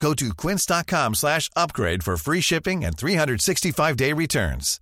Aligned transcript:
Go 0.00 0.14
to 0.14 0.34
quince.com 0.34 1.14
slash 1.14 1.50
upgrade 1.54 2.02
for 2.02 2.16
free 2.16 2.40
shipping 2.40 2.84
and 2.84 2.96
365-day 2.96 4.12
returns. 4.14 4.80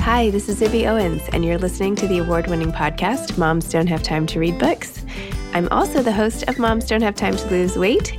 Hi, 0.00 0.28
this 0.30 0.48
is 0.48 0.60
Zibby 0.60 0.86
Owens, 0.86 1.22
and 1.32 1.44
you're 1.44 1.56
listening 1.56 1.96
to 1.96 2.06
the 2.06 2.18
award 2.18 2.48
winning 2.48 2.72
podcast, 2.72 3.38
Moms 3.38 3.70
Don't 3.70 3.86
Have 3.86 4.02
Time 4.02 4.26
to 4.26 4.38
Read 4.38 4.58
Books. 4.58 5.04
I'm 5.54 5.68
also 5.68 6.02
the 6.02 6.12
host 6.12 6.42
of 6.48 6.58
Moms 6.58 6.86
Don't 6.86 7.00
Have 7.00 7.14
Time 7.14 7.36
to 7.36 7.46
Lose 7.48 7.78
Weight, 7.78 8.18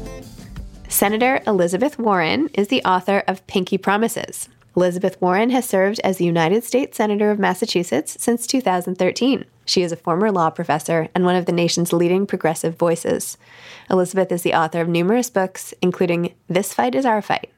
Senator 0.91 1.41
Elizabeth 1.47 1.97
Warren 1.97 2.49
is 2.53 2.67
the 2.67 2.83
author 2.83 3.23
of 3.25 3.47
Pinky 3.47 3.77
Promises. 3.77 4.49
Elizabeth 4.75 5.19
Warren 5.21 5.49
has 5.49 5.67
served 5.67 6.01
as 6.03 6.17
the 6.17 6.25
United 6.25 6.65
States 6.65 6.97
Senator 6.97 7.31
of 7.31 7.39
Massachusetts 7.39 8.17
since 8.19 8.45
2013. 8.45 9.45
She 9.65 9.83
is 9.83 9.93
a 9.93 9.95
former 9.95 10.31
law 10.31 10.49
professor 10.49 11.07
and 11.15 11.23
one 11.23 11.37
of 11.37 11.45
the 11.45 11.53
nation's 11.53 11.93
leading 11.93 12.27
progressive 12.27 12.75
voices. 12.77 13.37
Elizabeth 13.89 14.33
is 14.33 14.41
the 14.43 14.53
author 14.53 14.81
of 14.81 14.89
numerous 14.89 15.29
books, 15.29 15.73
including 15.81 16.35
This 16.49 16.73
Fight 16.73 16.93
is 16.93 17.05
Our 17.05 17.21
Fight. 17.21 17.49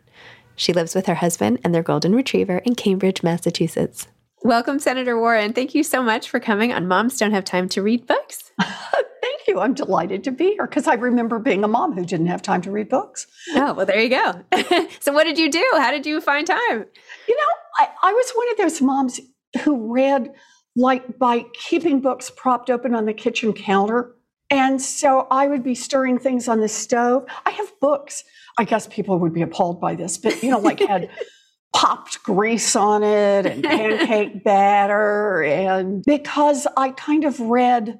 She 0.55 0.71
lives 0.71 0.93
with 0.93 1.07
her 1.07 1.15
husband 1.15 1.59
and 1.63 1.73
their 1.73 1.83
golden 1.83 2.13
retriever 2.13 2.59
in 2.59 2.75
Cambridge, 2.75 3.23
Massachusetts. 3.23 4.07
Welcome, 4.45 4.79
Senator 4.79 5.17
Warren. 5.17 5.53
Thank 5.53 5.73
you 5.73 5.83
so 5.83 6.03
much 6.03 6.29
for 6.29 6.37
coming 6.37 6.73
on 6.73 6.85
Moms 6.85 7.17
Don't 7.17 7.31
Have 7.31 7.45
Time 7.45 7.69
to 7.69 7.81
Read 7.81 8.05
Books. 8.05 8.51
Thank 8.61 9.47
you. 9.47 9.61
I'm 9.61 9.73
delighted 9.73 10.21
to 10.25 10.31
be 10.31 10.51
here 10.51 10.67
because 10.67 10.85
I 10.85 10.95
remember 10.95 11.39
being 11.39 11.63
a 11.63 11.67
mom 11.69 11.93
who 11.93 12.05
didn't 12.05 12.25
have 12.25 12.41
time 12.41 12.61
to 12.63 12.71
read 12.71 12.89
books. 12.89 13.25
Oh, 13.55 13.73
well, 13.73 13.85
there 13.85 14.01
you 14.01 14.09
go. 14.09 14.43
so, 14.99 15.13
what 15.13 15.23
did 15.23 15.37
you 15.37 15.49
do? 15.49 15.65
How 15.75 15.91
did 15.91 16.05
you 16.05 16.19
find 16.19 16.45
time? 16.45 16.85
You 17.27 17.37
know, 17.37 17.79
I, 17.79 17.87
I 18.03 18.11
was 18.11 18.31
one 18.35 18.51
of 18.51 18.57
those 18.57 18.81
moms 18.81 19.21
who 19.61 19.93
read 19.93 20.33
like 20.75 21.17
by 21.17 21.45
keeping 21.53 22.01
books 22.01 22.29
propped 22.29 22.69
open 22.69 22.93
on 22.93 23.05
the 23.05 23.13
kitchen 23.13 23.53
counter. 23.53 24.13
And 24.49 24.81
so 24.81 25.25
I 25.31 25.47
would 25.47 25.63
be 25.63 25.73
stirring 25.73 26.19
things 26.19 26.49
on 26.49 26.59
the 26.59 26.67
stove. 26.67 27.25
I 27.45 27.51
have 27.51 27.71
books. 27.79 28.25
I 28.57 28.65
guess 28.65 28.87
people 28.87 29.19
would 29.19 29.33
be 29.33 29.41
appalled 29.41 29.79
by 29.79 29.95
this, 29.95 30.17
but 30.17 30.43
you 30.43 30.51
know, 30.51 30.59
like 30.59 30.79
had 30.79 31.09
popped 31.73 32.23
grease 32.23 32.75
on 32.75 33.03
it 33.03 33.45
and 33.45 33.63
pancake 33.63 34.43
batter. 34.45 35.43
And 35.43 36.03
because 36.05 36.67
I 36.77 36.89
kind 36.91 37.25
of 37.25 37.39
read 37.39 37.99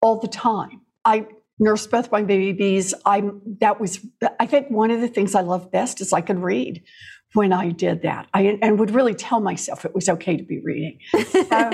all 0.00 0.20
the 0.20 0.28
time. 0.28 0.82
I 1.04 1.26
nursed 1.58 1.90
both 1.90 2.10
my 2.12 2.22
babies. 2.22 2.94
I 3.04 3.30
that 3.60 3.80
was 3.80 4.04
I 4.38 4.46
think 4.46 4.70
one 4.70 4.90
of 4.90 5.00
the 5.00 5.08
things 5.08 5.34
I 5.34 5.40
love 5.40 5.70
best 5.70 6.00
is 6.00 6.12
I 6.12 6.20
could 6.20 6.38
read 6.38 6.82
when 7.34 7.52
I 7.52 7.70
did 7.70 8.02
that. 8.02 8.28
I 8.32 8.58
and 8.62 8.78
would 8.78 8.90
really 8.90 9.14
tell 9.14 9.40
myself 9.40 9.84
it 9.84 9.94
was 9.94 10.08
okay 10.08 10.36
to 10.36 10.44
be 10.44 10.60
reading. 10.60 10.98
so, 11.12 11.70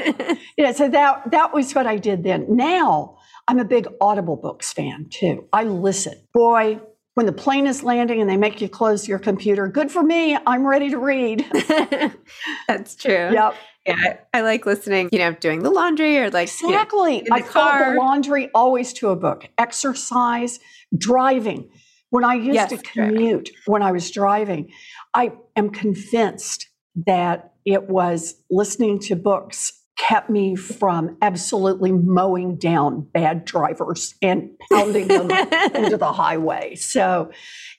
yeah, 0.56 0.72
so 0.72 0.88
that 0.88 1.31
that 1.31 1.53
was 1.53 1.75
what 1.75 1.87
I 1.87 1.97
did 1.97 2.25
then. 2.25 2.47
Now 2.49 3.19
I'm 3.47 3.59
a 3.59 3.65
big 3.65 3.87
Audible 4.00 4.37
books 4.37 4.72
fan 4.72 5.06
too. 5.10 5.47
I 5.53 5.65
listen. 5.65 6.15
Boy, 6.33 6.81
when 7.15 7.27
the 7.27 7.33
plane 7.33 7.67
is 7.67 7.83
landing 7.83 8.21
and 8.21 8.29
they 8.29 8.37
make 8.37 8.61
you 8.61 8.69
close 8.69 9.07
your 9.09 9.19
computer, 9.19 9.69
good 9.69 9.91
for 9.91 10.03
me. 10.03 10.37
I'm 10.47 10.67
ready 10.67 10.91
to 10.91 10.99
read. 10.99 11.47
That's 12.69 12.97
true. 12.97 13.31
Yep. 13.33 13.55
Yeah, 13.87 13.97
I, 13.99 14.39
I, 14.39 14.41
like 14.41 14.65
listening, 14.65 15.11
you 15.13 15.19
know, 15.19 15.33
doing 15.33 15.63
the 15.63 15.71
laundry 15.71 16.19
or 16.19 16.31
like 16.31 16.49
exactly. 16.49 17.19
You 17.19 17.25
know, 17.25 17.37
I 17.37 17.43
follow 17.43 17.93
the 17.93 17.99
laundry 17.99 18.51
always 18.55 18.95
to 18.95 19.11
a 19.11 19.17
book. 19.17 19.47
Exercise, 19.59 20.59
driving. 20.97 21.71
When 22.09 22.25
I 22.25 22.35
used 22.35 22.55
yes, 22.55 22.71
to 22.71 22.79
commute, 22.79 23.47
correct. 23.47 23.63
when 23.67 23.83
I 23.83 23.93
was 23.93 24.11
driving, 24.11 24.71
I 25.13 25.33
am 25.55 25.71
convinced 25.71 26.69
that 27.07 27.53
it 27.67 27.89
was 27.89 28.37
listening 28.51 29.01
to 29.01 29.17
books 29.17 29.84
kept 29.97 30.29
me 30.29 30.57
from 30.57 31.17
absolutely 31.23 31.93
mowing 31.93 32.57
down 32.57 33.01
bad 33.01 33.45
drivers 33.45 34.15
and 34.21 34.51
pounding 34.71 35.07
them 35.07 35.31
into 35.75 35.97
the 35.97 36.13
highway. 36.13 36.75
So 36.75 37.31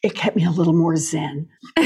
it 0.01 0.15
kept 0.15 0.35
me 0.35 0.45
a 0.45 0.51
little 0.51 0.73
more 0.73 0.95
zen. 0.95 1.49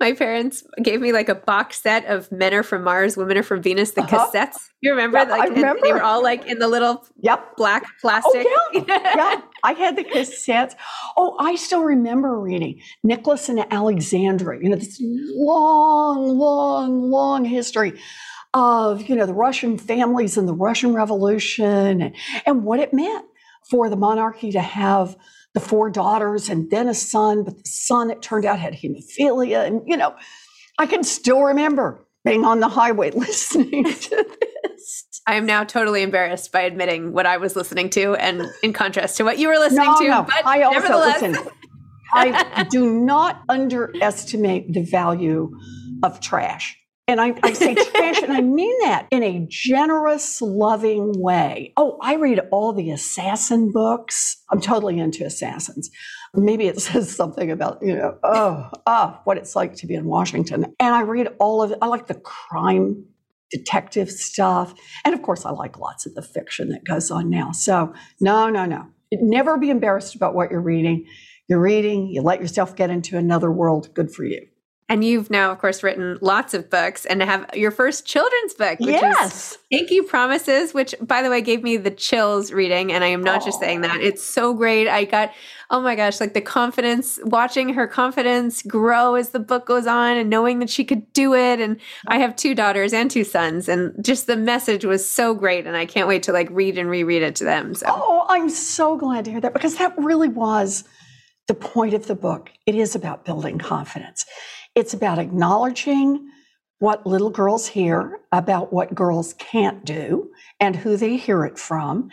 My 0.00 0.12
parents 0.12 0.62
gave 0.82 1.00
me 1.00 1.12
like 1.12 1.28
a 1.28 1.34
box 1.34 1.80
set 1.80 2.04
of 2.06 2.30
Men 2.30 2.54
Are 2.54 2.62
From 2.62 2.84
Mars, 2.84 3.16
Women 3.16 3.38
Are 3.38 3.42
From 3.42 3.60
Venus, 3.60 3.92
the 3.92 4.02
uh-huh. 4.02 4.30
cassettes. 4.30 4.68
You 4.82 4.90
remember? 4.90 5.18
Yeah, 5.18 5.24
like, 5.24 5.40
I 5.40 5.46
remember. 5.46 5.80
They 5.82 5.92
were 5.92 6.02
all 6.02 6.22
like 6.22 6.46
in 6.46 6.58
the 6.58 6.68
little 6.68 7.04
yep. 7.20 7.56
black 7.56 7.84
plastic. 8.00 8.46
Oh, 8.48 8.70
yeah. 8.72 8.82
yeah. 9.16 9.40
I 9.64 9.72
had 9.72 9.96
the 9.96 10.04
cassettes. 10.04 10.74
Oh, 11.16 11.36
I 11.40 11.56
still 11.56 11.82
remember 11.82 12.38
reading 12.38 12.80
Nicholas 13.02 13.48
and 13.48 13.60
Alexandra. 13.72 14.62
You 14.62 14.70
know, 14.70 14.76
this 14.76 14.98
long, 15.00 16.38
long, 16.38 17.10
long 17.10 17.44
history 17.44 17.98
of 18.52 19.08
you 19.08 19.16
know 19.16 19.26
the 19.26 19.34
Russian 19.34 19.78
families 19.78 20.36
and 20.36 20.48
the 20.48 20.54
Russian 20.54 20.94
Revolution 20.94 22.02
and, 22.02 22.16
and 22.46 22.64
what 22.64 22.80
it 22.80 22.92
meant 22.92 23.26
for 23.70 23.88
the 23.88 23.96
monarchy 23.96 24.52
to 24.52 24.60
have 24.60 25.16
the 25.54 25.60
four 25.60 25.90
daughters 25.90 26.48
and 26.48 26.70
then 26.70 26.88
a 26.88 26.94
son, 26.94 27.42
but 27.44 27.56
the 27.58 27.68
son, 27.68 28.10
it 28.10 28.22
turned 28.22 28.44
out, 28.44 28.58
had 28.58 28.74
hemophilia. 28.74 29.66
And, 29.66 29.82
you 29.86 29.96
know, 29.96 30.14
I 30.78 30.86
can 30.86 31.02
still 31.02 31.42
remember 31.42 32.06
being 32.24 32.44
on 32.44 32.60
the 32.60 32.68
highway 32.68 33.10
listening 33.14 33.84
to 33.84 34.38
this. 34.64 35.20
I 35.26 35.34
am 35.34 35.46
now 35.46 35.64
totally 35.64 36.02
embarrassed 36.02 36.52
by 36.52 36.62
admitting 36.62 37.12
what 37.12 37.26
I 37.26 37.36
was 37.36 37.54
listening 37.54 37.90
to, 37.90 38.14
and 38.14 38.48
in 38.62 38.72
contrast 38.72 39.16
to 39.18 39.24
what 39.24 39.38
you 39.38 39.48
were 39.48 39.58
listening 39.58 39.86
no, 39.86 39.98
to. 39.98 40.08
No, 40.08 40.22
but 40.22 40.46
I 40.46 40.62
also 40.62 40.98
listen. 40.98 41.36
I 42.12 42.66
do 42.70 42.90
not 42.90 43.42
underestimate 43.48 44.72
the 44.72 44.82
value 44.82 45.56
of 46.02 46.20
trash. 46.20 46.79
And 47.10 47.20
I, 47.20 47.34
I 47.42 47.52
say 47.54 47.74
trash, 47.90 48.22
and 48.22 48.32
I 48.32 48.40
mean 48.40 48.74
that 48.82 49.08
in 49.10 49.24
a 49.24 49.44
generous, 49.48 50.40
loving 50.40 51.12
way. 51.20 51.72
Oh, 51.76 51.98
I 52.00 52.14
read 52.14 52.40
all 52.52 52.72
the 52.72 52.90
assassin 52.92 53.72
books. 53.72 54.36
I'm 54.50 54.60
totally 54.60 54.98
into 55.00 55.24
assassins. 55.24 55.90
Maybe 56.34 56.68
it 56.68 56.80
says 56.80 57.14
something 57.14 57.50
about, 57.50 57.78
you 57.82 57.96
know, 57.96 58.16
oh, 58.22 58.70
oh, 58.86 59.20
what 59.24 59.38
it's 59.38 59.56
like 59.56 59.74
to 59.76 59.88
be 59.88 59.94
in 59.94 60.04
Washington. 60.04 60.72
And 60.78 60.94
I 60.94 61.00
read 61.00 61.28
all 61.40 61.62
of 61.62 61.72
it. 61.72 61.78
I 61.82 61.86
like 61.86 62.06
the 62.06 62.14
crime 62.14 63.06
detective 63.50 64.08
stuff. 64.08 64.72
And 65.04 65.12
of 65.12 65.22
course, 65.22 65.44
I 65.44 65.50
like 65.50 65.80
lots 65.80 66.06
of 66.06 66.14
the 66.14 66.22
fiction 66.22 66.68
that 66.68 66.84
goes 66.84 67.10
on 67.10 67.28
now. 67.28 67.50
So, 67.50 67.92
no, 68.20 68.48
no, 68.48 68.64
no. 68.66 68.86
Never 69.12 69.58
be 69.58 69.70
embarrassed 69.70 70.14
about 70.14 70.36
what 70.36 70.52
you're 70.52 70.60
reading. 70.60 71.06
You're 71.48 71.60
reading, 71.60 72.06
you 72.06 72.22
let 72.22 72.40
yourself 72.40 72.76
get 72.76 72.90
into 72.90 73.18
another 73.18 73.50
world. 73.50 73.92
Good 73.92 74.12
for 74.12 74.22
you. 74.22 74.46
And 74.90 75.04
you've 75.04 75.30
now, 75.30 75.52
of 75.52 75.58
course, 75.60 75.84
written 75.84 76.18
lots 76.20 76.52
of 76.52 76.68
books 76.68 77.06
and 77.06 77.22
have 77.22 77.48
your 77.54 77.70
first 77.70 78.06
children's 78.06 78.54
book, 78.54 78.80
which 78.80 78.90
yes. 78.90 79.52
is 79.52 79.58
Pinky 79.70 80.00
Promises, 80.00 80.74
which, 80.74 80.96
by 81.00 81.22
the 81.22 81.30
way, 81.30 81.40
gave 81.42 81.62
me 81.62 81.76
the 81.76 81.92
chills 81.92 82.52
reading. 82.52 82.90
And 82.90 83.04
I 83.04 83.06
am 83.06 83.22
not 83.22 83.44
just 83.44 83.60
saying 83.60 83.82
that. 83.82 84.00
It's 84.00 84.20
so 84.20 84.52
great. 84.52 84.88
I 84.88 85.04
got, 85.04 85.30
oh 85.70 85.80
my 85.80 85.94
gosh, 85.94 86.18
like 86.18 86.34
the 86.34 86.40
confidence, 86.40 87.20
watching 87.22 87.68
her 87.74 87.86
confidence 87.86 88.62
grow 88.62 89.14
as 89.14 89.28
the 89.28 89.38
book 89.38 89.64
goes 89.64 89.86
on 89.86 90.16
and 90.16 90.28
knowing 90.28 90.58
that 90.58 90.68
she 90.68 90.84
could 90.84 91.12
do 91.12 91.34
it. 91.34 91.60
And 91.60 91.80
I 92.08 92.18
have 92.18 92.34
two 92.34 92.56
daughters 92.56 92.92
and 92.92 93.08
two 93.08 93.22
sons. 93.22 93.68
And 93.68 93.94
just 94.04 94.26
the 94.26 94.36
message 94.36 94.84
was 94.84 95.08
so 95.08 95.34
great. 95.34 95.68
And 95.68 95.76
I 95.76 95.86
can't 95.86 96.08
wait 96.08 96.24
to 96.24 96.32
like 96.32 96.48
read 96.50 96.78
and 96.78 96.90
reread 96.90 97.22
it 97.22 97.36
to 97.36 97.44
them. 97.44 97.76
So. 97.76 97.86
Oh, 97.88 98.26
I'm 98.28 98.48
so 98.50 98.96
glad 98.96 99.24
to 99.26 99.30
hear 99.30 99.40
that 99.40 99.52
because 99.52 99.76
that 99.76 99.94
really 99.96 100.28
was 100.28 100.82
the 101.46 101.54
point 101.54 101.94
of 101.94 102.08
the 102.08 102.16
book. 102.16 102.50
It 102.66 102.74
is 102.74 102.96
about 102.96 103.24
building 103.24 103.58
confidence. 103.58 104.24
It's 104.80 104.94
about 104.94 105.18
acknowledging 105.18 106.30
what 106.78 107.06
little 107.06 107.28
girls 107.28 107.66
hear 107.66 108.18
about 108.32 108.72
what 108.72 108.94
girls 108.94 109.34
can't 109.34 109.84
do 109.84 110.30
and 110.58 110.74
who 110.74 110.96
they 110.96 111.18
hear 111.18 111.44
it 111.44 111.58
from. 111.58 112.08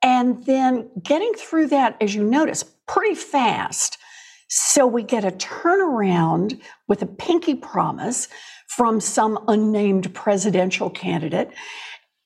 And 0.00 0.46
then 0.46 0.88
getting 1.02 1.32
through 1.34 1.66
that, 1.66 1.96
as 2.00 2.14
you 2.14 2.22
notice, 2.22 2.62
pretty 2.86 3.16
fast. 3.16 3.98
So 4.46 4.86
we 4.86 5.02
get 5.02 5.24
a 5.24 5.32
turnaround 5.32 6.60
with 6.86 7.02
a 7.02 7.06
pinky 7.06 7.56
promise 7.56 8.28
from 8.68 9.00
some 9.00 9.44
unnamed 9.48 10.14
presidential 10.14 10.90
candidate. 10.90 11.50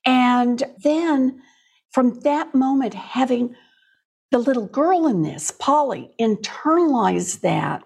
And 0.05 0.63
then 0.85 1.41
from 1.93 2.21
that 2.21 2.55
moment, 2.55 2.93
having 2.93 3.57
the 4.33 4.39
little 4.39 4.67
girl 4.67 5.07
in 5.07 5.23
this, 5.23 5.51
Polly, 5.51 6.11
internalize 6.21 7.41
that 7.41 7.83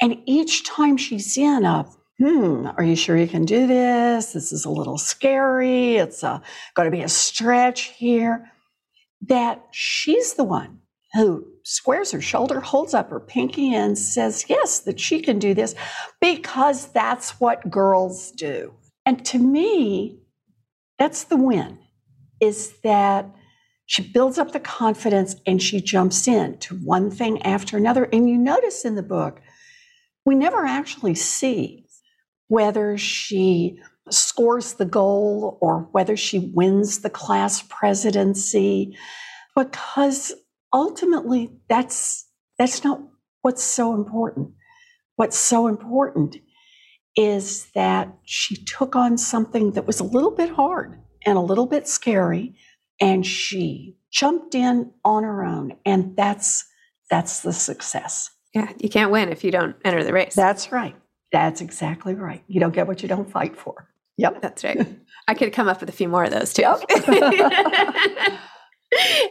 and 0.00 0.18
each 0.26 0.64
time 0.64 0.96
she's 0.96 1.36
in 1.36 1.64
a, 1.64 1.86
hmm, 2.18 2.66
are 2.76 2.84
you 2.84 2.96
sure 2.96 3.16
you 3.16 3.28
can 3.28 3.44
do 3.44 3.66
this? 3.66 4.32
This 4.32 4.52
is 4.52 4.64
a 4.64 4.70
little 4.70 4.98
scary. 4.98 5.96
It's 5.96 6.24
uh, 6.24 6.40
going 6.74 6.90
to 6.90 6.96
be 6.96 7.02
a 7.02 7.08
stretch 7.08 7.82
here. 7.82 8.50
That 9.22 9.66
she's 9.70 10.34
the 10.34 10.44
one 10.44 10.80
who 11.12 11.46
squares 11.64 12.12
her 12.12 12.20
shoulder, 12.20 12.60
holds 12.60 12.94
up 12.94 13.10
her 13.10 13.20
pinky, 13.20 13.74
and 13.74 13.98
says, 13.98 14.46
yes, 14.48 14.80
that 14.80 14.98
she 14.98 15.20
can 15.20 15.38
do 15.38 15.52
this 15.54 15.74
because 16.20 16.86
that's 16.88 17.40
what 17.40 17.70
girls 17.70 18.30
do. 18.32 18.72
And 19.04 19.24
to 19.26 19.38
me, 19.38 20.20
that's 20.98 21.24
the 21.24 21.36
win, 21.36 21.78
is 22.40 22.74
that 22.82 23.26
she 23.86 24.02
builds 24.02 24.38
up 24.38 24.52
the 24.52 24.60
confidence 24.60 25.36
and 25.46 25.60
she 25.60 25.80
jumps 25.80 26.28
in 26.28 26.58
to 26.58 26.76
one 26.76 27.10
thing 27.10 27.42
after 27.42 27.76
another. 27.76 28.04
And 28.12 28.28
you 28.28 28.38
notice 28.38 28.84
in 28.84 28.94
the 28.94 29.02
book, 29.02 29.40
we 30.24 30.34
never 30.34 30.64
actually 30.64 31.14
see 31.14 31.86
whether 32.48 32.98
she 32.98 33.78
scores 34.10 34.74
the 34.74 34.84
goal 34.84 35.58
or 35.60 35.88
whether 35.92 36.16
she 36.16 36.38
wins 36.38 37.00
the 37.00 37.10
class 37.10 37.62
presidency 37.62 38.96
because 39.56 40.32
ultimately 40.72 41.50
that's 41.68 42.26
that's 42.58 42.84
not 42.84 43.00
what's 43.42 43.62
so 43.62 43.94
important. 43.94 44.50
What's 45.16 45.38
so 45.38 45.66
important 45.66 46.36
is 47.16 47.70
that 47.74 48.12
she 48.24 48.64
took 48.64 48.94
on 48.94 49.18
something 49.18 49.72
that 49.72 49.86
was 49.86 50.00
a 50.00 50.04
little 50.04 50.30
bit 50.30 50.50
hard 50.50 51.00
and 51.26 51.36
a 51.36 51.42
little 51.42 51.66
bit 51.66 51.88
scary 51.88 52.54
and 53.00 53.26
she 53.26 53.96
jumped 54.10 54.54
in 54.54 54.92
on 55.04 55.22
her 55.22 55.44
own 55.44 55.76
and 55.84 56.16
that's 56.16 56.64
that's 57.10 57.40
the 57.40 57.52
success 57.52 58.30
yeah, 58.54 58.72
you 58.78 58.88
can't 58.88 59.10
win 59.10 59.28
if 59.28 59.44
you 59.44 59.50
don't 59.50 59.76
enter 59.84 60.02
the 60.02 60.12
race. 60.12 60.34
That's 60.34 60.72
right. 60.72 60.96
That's 61.32 61.60
exactly 61.60 62.14
right. 62.14 62.42
You 62.48 62.60
don't 62.60 62.74
get 62.74 62.86
what 62.86 63.02
you 63.02 63.08
don't 63.08 63.30
fight 63.30 63.56
for. 63.56 63.88
Yep. 64.16 64.42
That's 64.42 64.64
right. 64.64 64.86
I 65.28 65.34
could 65.34 65.52
come 65.52 65.68
up 65.68 65.80
with 65.80 65.88
a 65.88 65.92
few 65.92 66.08
more 66.08 66.24
of 66.24 66.30
those 66.30 66.52
too. 66.52 66.62
Yep. 66.62 66.82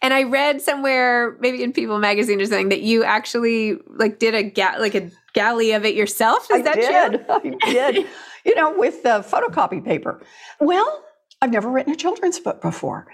and 0.02 0.14
I 0.14 0.24
read 0.24 0.62
somewhere, 0.62 1.38
maybe 1.40 1.62
in 1.62 1.74
People 1.74 2.00
magazine 2.00 2.42
or 2.42 2.46
something, 2.46 2.70
that 2.70 2.82
you 2.82 3.04
actually 3.04 3.78
like 3.88 4.20
did 4.20 4.34
a 4.34 4.44
ga- 4.44 4.78
like 4.80 4.96
a 4.96 5.12
galley 5.34 5.74
of 5.74 5.86
it 5.86 5.96
yourself. 5.96 6.50
Is 6.50 6.60
I 6.60 6.62
that 6.62 6.76
did. 6.76 7.26
true? 7.28 7.58
I 7.64 7.72
did. 7.72 8.08
you 8.46 8.56
know, 8.56 8.78
with 8.78 9.04
the 9.04 9.20
photocopy 9.20 9.84
paper. 9.84 10.22
Well, 10.60 11.04
I've 11.42 11.52
never 11.52 11.70
written 11.70 11.94
a 11.94 11.98
children's 11.98 12.40
book 12.40 12.62
before. 12.62 13.08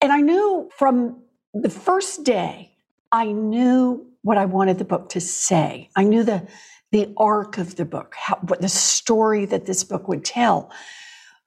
And 0.00 0.12
I 0.12 0.20
knew 0.20 0.70
from 0.78 1.22
the 1.52 1.70
first 1.70 2.24
day, 2.24 2.69
I 3.12 3.32
knew 3.32 4.06
what 4.22 4.38
I 4.38 4.44
wanted 4.44 4.78
the 4.78 4.84
book 4.84 5.08
to 5.10 5.20
say. 5.20 5.90
I 5.96 6.04
knew 6.04 6.22
the 6.22 6.46
the 6.92 7.12
arc 7.16 7.56
of 7.58 7.76
the 7.76 7.84
book, 7.84 8.14
how, 8.18 8.34
what 8.36 8.60
the 8.60 8.68
story 8.68 9.44
that 9.44 9.64
this 9.64 9.84
book 9.84 10.08
would 10.08 10.24
tell. 10.24 10.72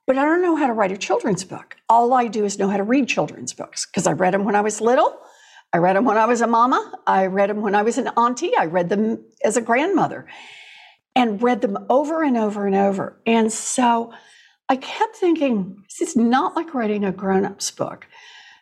But 0.06 0.16
I 0.16 0.24
don't 0.24 0.40
know 0.40 0.56
how 0.56 0.66
to 0.66 0.72
write 0.72 0.92
a 0.92 0.96
children's 0.96 1.44
book. 1.44 1.76
All 1.88 2.14
I 2.14 2.28
do 2.28 2.46
is 2.46 2.58
know 2.58 2.68
how 2.68 2.78
to 2.78 2.82
read 2.82 3.08
children's 3.08 3.52
books 3.52 3.84
because 3.84 4.06
I 4.06 4.12
read 4.12 4.32
them 4.32 4.44
when 4.44 4.54
I 4.54 4.62
was 4.62 4.80
little. 4.80 5.18
I 5.72 5.78
read 5.78 5.96
them 5.96 6.04
when 6.04 6.16
I 6.16 6.24
was 6.24 6.40
a 6.40 6.46
mama. 6.46 6.92
I 7.06 7.26
read 7.26 7.50
them 7.50 7.60
when 7.60 7.74
I 7.74 7.82
was 7.82 7.98
an 7.98 8.08
auntie. 8.08 8.56
I 8.56 8.66
read 8.66 8.88
them 8.88 9.22
as 9.44 9.56
a 9.56 9.60
grandmother 9.60 10.26
and 11.16 11.42
read 11.42 11.60
them 11.60 11.76
over 11.90 12.22
and 12.22 12.36
over 12.36 12.66
and 12.66 12.76
over. 12.76 13.20
And 13.26 13.52
so 13.52 14.12
I 14.68 14.76
kept 14.76 15.16
thinking, 15.16 15.84
this 15.88 16.08
is 16.08 16.16
not 16.16 16.56
like 16.56 16.74
writing 16.74 17.04
a 17.04 17.12
grown 17.12 17.44
up's 17.44 17.70
book 17.70 18.06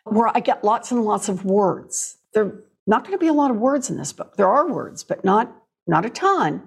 where 0.03 0.35
I 0.35 0.39
get 0.39 0.63
lots 0.63 0.91
and 0.91 1.03
lots 1.03 1.29
of 1.29 1.45
words. 1.45 2.17
They're 2.33 2.55
not 2.85 3.03
going 3.03 3.13
to 3.13 3.19
be 3.19 3.27
a 3.27 3.33
lot 3.33 3.51
of 3.51 3.57
words 3.57 3.89
in 3.89 3.97
this 3.97 4.13
book. 4.13 4.35
There 4.35 4.47
are 4.47 4.67
words, 4.69 5.03
but 5.03 5.23
not 5.23 5.55
not 5.87 6.05
a 6.05 6.09
ton. 6.09 6.63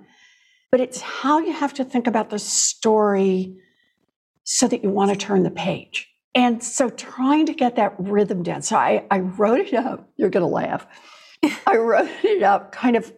But 0.71 0.81
it's 0.81 1.01
how 1.01 1.39
you 1.39 1.53
have 1.53 1.75
to 1.75 1.85
think 1.85 2.07
about 2.07 2.31
the 2.31 2.39
story 2.39 3.57
so 4.45 4.69
that 4.69 4.83
you 4.83 4.91
want 4.91 5.11
to 5.11 5.17
turn 5.17 5.43
the 5.43 5.51
page. 5.51 6.09
And 6.35 6.63
so 6.63 6.91
trying 6.91 7.47
to 7.47 7.55
get 7.55 7.77
that 7.77 7.95
rhythm 7.99 8.43
down. 8.43 8.63
So 8.63 8.77
I, 8.77 9.05
I 9.11 9.21
wrote 9.21 9.61
it 9.61 9.75
up. 9.75 10.09
You're 10.17 10.29
going 10.29 10.43
to 10.43 10.53
laugh. 10.53 10.87
I 11.67 11.77
wrote 11.77 12.11
it 12.23 12.43
up 12.43 12.73
kind 12.73 12.97
of 12.97 13.13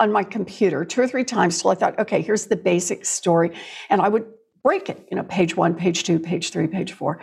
on 0.00 0.12
my 0.12 0.22
computer 0.22 0.84
two 0.84 1.00
or 1.00 1.08
three 1.08 1.24
times 1.24 1.60
till 1.60 1.70
I 1.70 1.74
thought, 1.74 1.98
okay, 1.98 2.20
here's 2.20 2.46
the 2.46 2.56
basic 2.56 3.04
story. 3.04 3.56
And 3.88 4.00
I 4.00 4.08
would 4.08 4.26
break 4.62 4.88
it, 4.88 5.08
you 5.10 5.16
know, 5.16 5.24
page 5.24 5.56
one, 5.56 5.74
page 5.74 6.04
two, 6.04 6.18
page 6.18 6.50
three, 6.50 6.66
page 6.66 6.92
four. 6.92 7.20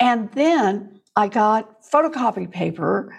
And 0.00 0.30
then 0.32 1.00
I 1.14 1.28
got 1.28 1.82
photocopy 1.84 2.50
paper 2.50 3.16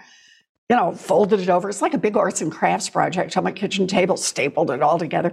you 0.68 0.76
know, 0.76 0.92
folded 0.92 1.40
it 1.40 1.48
over. 1.48 1.68
It's 1.68 1.82
like 1.82 1.94
a 1.94 1.98
big 1.98 2.16
arts 2.16 2.40
and 2.40 2.50
crafts 2.50 2.88
project 2.88 3.36
on 3.36 3.44
my 3.44 3.52
kitchen 3.52 3.86
table, 3.86 4.16
stapled 4.16 4.70
it 4.70 4.82
all 4.82 4.98
together, 4.98 5.32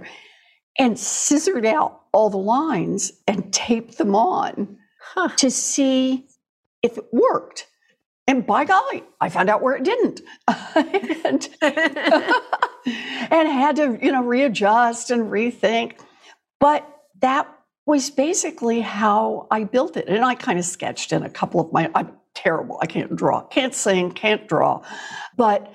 and 0.78 0.98
scissored 0.98 1.66
out 1.66 2.02
all 2.12 2.30
the 2.30 2.36
lines 2.36 3.12
and 3.26 3.52
taped 3.52 3.98
them 3.98 4.14
on 4.14 4.76
huh. 5.00 5.28
to 5.36 5.50
see 5.50 6.26
if 6.82 6.98
it 6.98 7.06
worked. 7.12 7.66
And 8.26 8.46
by 8.46 8.64
golly, 8.64 9.04
I 9.20 9.28
found 9.28 9.50
out 9.50 9.60
where 9.60 9.74
it 9.74 9.84
didn't. 9.84 10.22
and, 10.74 11.48
and 11.62 13.48
had 13.48 13.76
to, 13.76 13.98
you 14.00 14.12
know, 14.12 14.22
readjust 14.22 15.10
and 15.10 15.30
rethink. 15.30 16.00
But 16.58 16.88
that 17.20 17.48
was 17.86 18.10
basically 18.10 18.80
how 18.80 19.46
I 19.50 19.64
built 19.64 19.96
it. 19.96 20.08
And 20.08 20.24
I 20.24 20.34
kind 20.36 20.58
of 20.58 20.64
sketched 20.64 21.12
in 21.12 21.22
a 21.22 21.28
couple 21.28 21.60
of 21.60 21.72
my, 21.72 21.90
I'm 21.94 22.16
terrible. 22.34 22.78
I 22.80 22.86
can't 22.86 23.14
draw, 23.14 23.42
can't 23.46 23.74
sing, 23.74 24.12
can't 24.12 24.46
draw, 24.48 24.82
but 25.36 25.72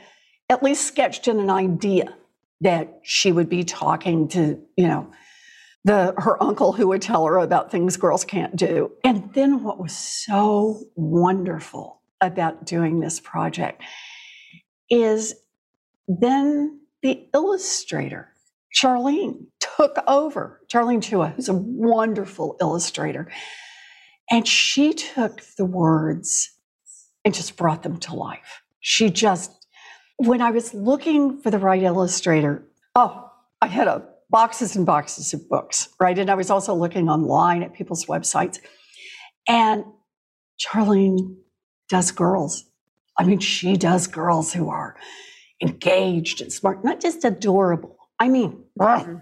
at 0.49 0.63
least 0.63 0.87
sketched 0.87 1.27
in 1.27 1.39
an 1.39 1.49
idea 1.49 2.15
that 2.61 2.99
she 3.03 3.31
would 3.31 3.49
be 3.49 3.63
talking 3.63 4.27
to, 4.29 4.59
you 4.75 4.87
know, 4.87 5.11
the 5.85 6.13
her 6.17 6.41
uncle 6.43 6.73
who 6.73 6.87
would 6.89 7.01
tell 7.01 7.25
her 7.25 7.37
about 7.37 7.71
things 7.71 7.95
girls 7.95 8.25
can't 8.25 8.55
do. 8.55 8.91
And 9.03 9.33
then 9.33 9.63
what 9.63 9.79
was 9.79 9.95
so 9.95 10.83
wonderful 10.95 12.01
about 12.21 12.65
doing 12.65 12.99
this 12.99 13.19
project 13.19 13.81
is 14.89 15.35
then 16.07 16.81
the 17.01 17.27
illustrator, 17.33 18.33
Charlene, 18.75 19.45
took 19.59 19.97
over. 20.07 20.59
Charlene 20.71 21.01
Chua, 21.01 21.33
who's 21.33 21.47
a 21.47 21.53
wonderful 21.53 22.57
illustrator. 22.59 23.31
And 24.31 24.47
she 24.47 24.93
took 24.93 25.41
the 25.57 25.65
words 25.65 26.51
and 27.25 27.33
just 27.33 27.57
brought 27.57 27.83
them 27.83 27.97
to 27.97 28.15
life. 28.15 28.61
She 28.79 29.09
just, 29.09 29.51
when 30.17 30.41
I 30.41 30.51
was 30.51 30.73
looking 30.73 31.41
for 31.41 31.51
the 31.51 31.57
right 31.57 31.81
illustrator, 31.81 32.63
oh, 32.95 33.31
I 33.61 33.67
had 33.67 33.87
a 33.87 34.07
boxes 34.29 34.75
and 34.75 34.85
boxes 34.85 35.33
of 35.33 35.49
books, 35.49 35.89
right? 35.99 36.17
And 36.17 36.29
I 36.29 36.35
was 36.35 36.49
also 36.49 36.73
looking 36.75 37.09
online 37.09 37.63
at 37.63 37.73
people's 37.73 38.05
websites. 38.05 38.59
And 39.47 39.83
Charlene 40.59 41.35
does 41.89 42.11
girls. 42.11 42.65
I 43.17 43.23
mean, 43.23 43.39
she 43.39 43.75
does 43.75 44.07
girls 44.07 44.53
who 44.53 44.69
are 44.69 44.95
engaged 45.61 46.41
and 46.41 46.53
smart, 46.53 46.83
not 46.83 47.01
just 47.01 47.25
adorable. 47.25 47.97
I 48.19 48.27
mean, 48.27 48.63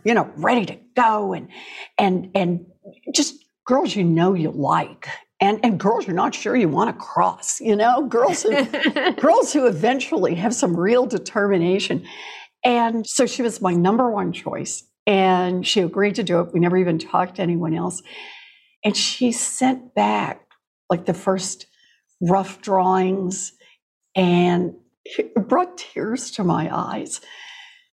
you 0.04 0.14
know, 0.14 0.32
ready 0.36 0.66
to 0.66 0.78
go 0.96 1.34
and 1.34 1.50
and 1.98 2.32
and 2.36 2.66
just 3.14 3.36
girls 3.68 3.96
you 3.96 4.04
know 4.04 4.34
you 4.34 4.50
like. 4.50 5.08
And, 5.40 5.60
and 5.64 5.80
girls 5.80 6.08
you're 6.08 6.16
not 6.16 6.34
sure 6.34 6.56
you 6.56 6.68
want 6.68 6.90
to 6.90 7.00
cross, 7.00 7.62
you 7.62 7.76
know, 7.76 8.08
girls 8.08 8.42
who, 8.42 8.66
girls 9.22 9.54
who 9.54 9.68
eventually 9.68 10.34
have 10.34 10.56
some 10.56 10.76
real 10.76 11.06
determination. 11.06 12.04
And 12.66 13.06
so 13.06 13.28
she 13.28 13.44
was 13.44 13.62
my 13.62 13.74
number 13.74 14.10
one 14.10 14.34
choice. 14.34 14.84
And 15.06 15.66
she 15.66 15.82
agreed 15.82 16.16
to 16.16 16.24
do 16.24 16.40
it. 16.40 16.54
We 16.54 16.60
never 16.60 16.76
even 16.76 16.98
talked 16.98 17.36
to 17.36 17.44
anyone 17.44 17.76
else. 17.76 18.02
And 18.84 18.98
she 18.98 19.32
sent 19.32 19.94
back 19.94 20.42
like 20.90 21.06
the 21.06 21.14
first 21.14 21.68
rough 22.20 22.62
drawings 22.62 23.54
and 24.16 24.74
it 25.06 25.36
brought 25.48 25.78
tears 25.78 26.32
to 26.32 26.44
my 26.44 26.76
eyes 26.76 27.22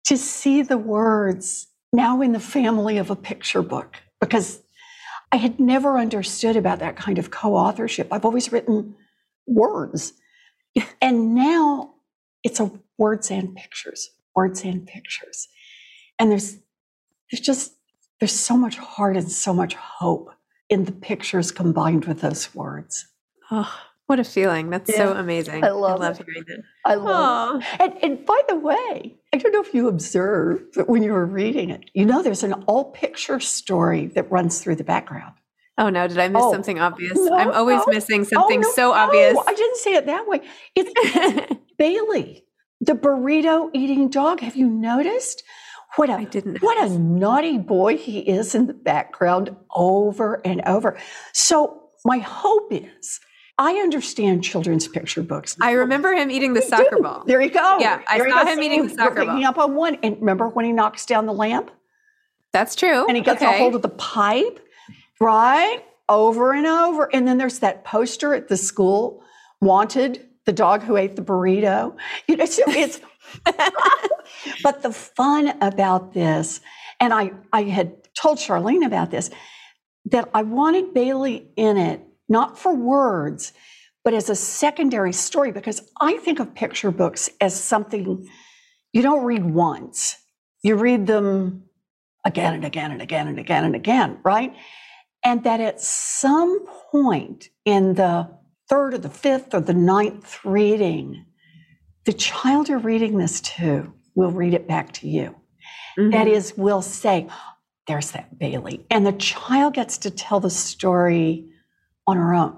to 0.06 0.16
see 0.16 0.62
the 0.62 0.78
words 0.78 1.68
now 1.92 2.22
in 2.22 2.34
the 2.34 2.40
family 2.40 2.98
of 2.98 3.10
a 3.10 3.16
picture 3.16 3.62
book 3.62 3.98
because 4.20 4.62
I 5.32 5.38
had 5.38 5.60
never 5.60 5.98
understood 5.98 6.56
about 6.56 6.80
that 6.80 6.96
kind 6.96 7.18
of 7.18 7.32
co 7.32 7.56
authorship. 7.56 8.08
I've 8.12 8.26
always 8.26 8.52
written 8.52 8.96
words. 9.48 10.14
And 11.02 11.36
now 11.36 11.96
it's 12.44 12.60
a 12.60 12.72
words 12.98 13.32
and 13.32 13.56
pictures, 13.56 14.10
words 14.36 14.64
and 14.64 14.86
pictures. 14.86 15.48
And 16.20 16.32
there's 16.32 16.58
there's 17.32 17.42
just 17.42 17.74
there's 18.20 18.38
so 18.38 18.56
much 18.56 18.78
heart 18.78 19.18
and 19.18 19.32
so 19.32 19.54
much 19.54 19.74
hope 19.76 20.30
in 20.70 20.86
the 20.86 20.92
pictures 20.92 21.52
combined 21.52 22.06
with 22.06 22.22
those 22.22 22.54
words. 22.56 23.08
Oh, 23.50 23.74
what 24.08 24.20
a 24.20 24.24
feeling. 24.24 24.70
That's 24.70 24.90
Yeah. 24.90 24.98
so 24.98 25.14
amazing. 25.14 25.64
I 25.64 25.70
love 25.70 26.00
love 26.00 26.20
it. 26.20 26.26
hearing 26.26 26.44
that. 26.48 26.64
I 26.86 26.96
love 26.96 27.62
it. 27.62 27.82
And, 27.82 28.04
and 28.04 28.26
by 28.26 28.40
the 28.50 28.56
way, 28.56 29.18
I 29.34 29.38
don't 29.38 29.54
know 29.54 29.62
if 29.62 29.74
you 29.74 29.88
observed, 29.88 30.74
but 30.76 30.90
when 30.90 31.04
you 31.04 31.14
were 31.14 31.26
reading 31.26 31.70
it, 31.70 31.90
you 31.94 32.06
know 32.06 32.22
there's 32.22 32.44
an 32.44 32.54
all 32.68 32.92
picture 32.92 33.40
story 33.40 34.08
that 34.08 34.30
runs 34.32 34.60
through 34.62 34.76
the 34.76 34.84
background. 34.84 35.34
Oh 35.78 35.90
no, 35.90 36.08
did 36.08 36.20
I 36.20 36.28
miss 36.28 36.44
Oh, 36.44 36.52
something 36.52 36.80
obvious? 36.80 37.14
no, 37.18 37.34
I'm 37.36 37.52
always 37.52 37.80
no. 37.88 37.94
missing 37.94 38.22
oh, 38.22 38.24
something 38.26 38.60
Oh, 38.60 38.62
no, 38.68 38.72
so 38.74 38.92
obvious. 38.92 39.38
I 39.48 39.54
didn't 39.54 39.78
say 39.78 39.94
it 39.94 40.06
that 40.08 40.28
way. 40.28 40.42
It's 40.76 41.56
Bailey, 41.78 42.44
the 42.82 42.94
burrito 42.94 43.70
eating 43.74 44.10
dog. 44.10 44.42
Have 44.42 44.56
you 44.56 44.68
noticed? 44.68 45.44
What 45.96 46.10
a 46.10 46.14
I 46.14 46.24
didn't 46.26 46.62
what 46.62 46.78
a 46.78 46.90
naughty 46.98 47.58
boy 47.58 47.98
he 47.98 48.20
is 48.20 48.56
in 48.56 48.68
the 48.68 48.74
background 48.74 49.56
over 49.76 50.42
and 50.46 50.62
over. 50.66 50.98
So 51.34 51.90
my 52.06 52.20
hope 52.20 52.72
is 52.72 53.20
I 53.62 53.74
understand 53.76 54.44
children's 54.44 54.88
picture 54.88 55.22
books. 55.22 55.56
I 55.62 55.74
remember 55.74 56.12
him 56.14 56.32
eating 56.32 56.56
the 56.56 56.64
soccer 56.64 57.00
ball. 57.00 57.24
There 57.28 57.40
you 57.40 57.52
go. 57.52 57.78
Yeah, 57.80 58.02
I 58.10 58.18
There 58.18 58.28
saw 58.28 58.44
him 58.44 58.60
eating 58.60 58.88
the 58.88 58.96
soccer 58.96 59.18
picking 59.18 59.28
ball. 59.28 59.46
up 59.46 59.58
on 59.60 59.76
one. 59.76 59.98
And 60.02 60.18
remember 60.20 60.48
when 60.48 60.66
he 60.66 60.72
knocks 60.72 61.06
down 61.06 61.28
the 61.28 61.34
lamp 61.34 61.70
That's 62.54 62.74
true. 62.76 63.06
and 63.08 63.16
he 63.16 63.22
gets 63.22 63.40
okay. 63.40 63.54
a 63.54 63.58
hold 63.60 63.76
of 63.76 63.84
the 63.84 63.90
pipe, 63.90 64.60
right? 65.20 65.86
Over 66.10 66.54
and 66.54 66.66
over. 66.66 67.14
And 67.14 67.28
then 67.28 67.38
there's 67.38 67.60
that 67.60 67.86
poster 67.86 68.34
at 68.34 68.48
the 68.48 68.58
school, 68.58 69.24
wanted 69.62 70.28
the 70.46 70.54
dog 70.54 70.82
who 70.82 70.98
ate 70.98 71.16
the 71.16 71.22
burrito. 71.22 71.96
You 72.28 72.38
know, 72.38 72.46
so 72.46 72.64
it's 72.68 73.00
but 74.64 74.82
the 74.82 74.92
fun 74.92 75.54
about 75.62 76.16
this, 76.16 76.62
and 77.00 77.14
I, 77.14 77.32
I 77.54 77.62
had 77.66 78.12
told 78.16 78.40
Charlene 78.40 78.84
about 78.84 79.12
this, 79.12 79.30
that 80.06 80.32
I 80.34 80.42
wanted 80.42 80.96
Bailey 80.96 81.48
in 81.56 81.78
it, 81.78 82.02
not 82.32 82.58
for 82.58 82.74
words, 82.74 83.54
but 84.04 84.14
as 84.14 84.30
a 84.30 84.36
secondary 84.36 85.14
story, 85.14 85.52
because 85.52 85.82
I 86.00 86.18
think 86.18 86.40
of 86.40 86.56
picture 86.56 86.90
books 86.90 87.30
as 87.42 87.62
something 87.62 88.28
you 88.94 89.02
don't 89.02 89.26
read 89.26 89.46
once. 89.46 90.18
You 90.64 90.76
read 90.76 91.06
them 91.08 91.64
again 92.26 92.54
and 92.56 92.66
again 92.66 92.92
and 92.92 93.02
again 93.02 93.28
and 93.28 93.38
again 93.40 93.66
and 93.66 93.76
again, 93.76 94.18
right? 94.24 94.56
And 95.24 95.44
that 95.44 95.60
at 95.60 95.82
some 95.82 96.66
point 96.92 97.50
in 97.66 97.96
the 97.96 98.30
third 98.70 98.94
or 98.94 98.98
the 98.98 99.10
fifth 99.10 99.54
or 99.54 99.62
the 99.62 99.74
ninth 99.74 100.44
reading, 100.46 101.26
the 102.06 102.14
child 102.14 102.70
you're 102.70 102.80
reading 102.80 103.18
this 103.18 103.42
to 103.42 103.94
will 104.16 104.32
read 104.32 104.54
it 104.54 104.68
back 104.68 104.94
to 104.94 105.08
you. 105.08 105.36
Mhm. 105.98 106.12
That 106.12 106.28
is, 106.28 106.58
will 106.58 106.82
say, 106.82 107.28
There's 107.88 108.12
that 108.12 108.38
Bailey. 108.40 108.86
And 108.90 109.06
the 109.06 109.12
child 109.14 109.74
gets 109.74 109.98
to 110.00 110.12
tell 110.12 110.40
the 110.40 110.52
story 110.52 111.51
on 112.08 112.18
her 112.18 112.34
own. 112.34 112.58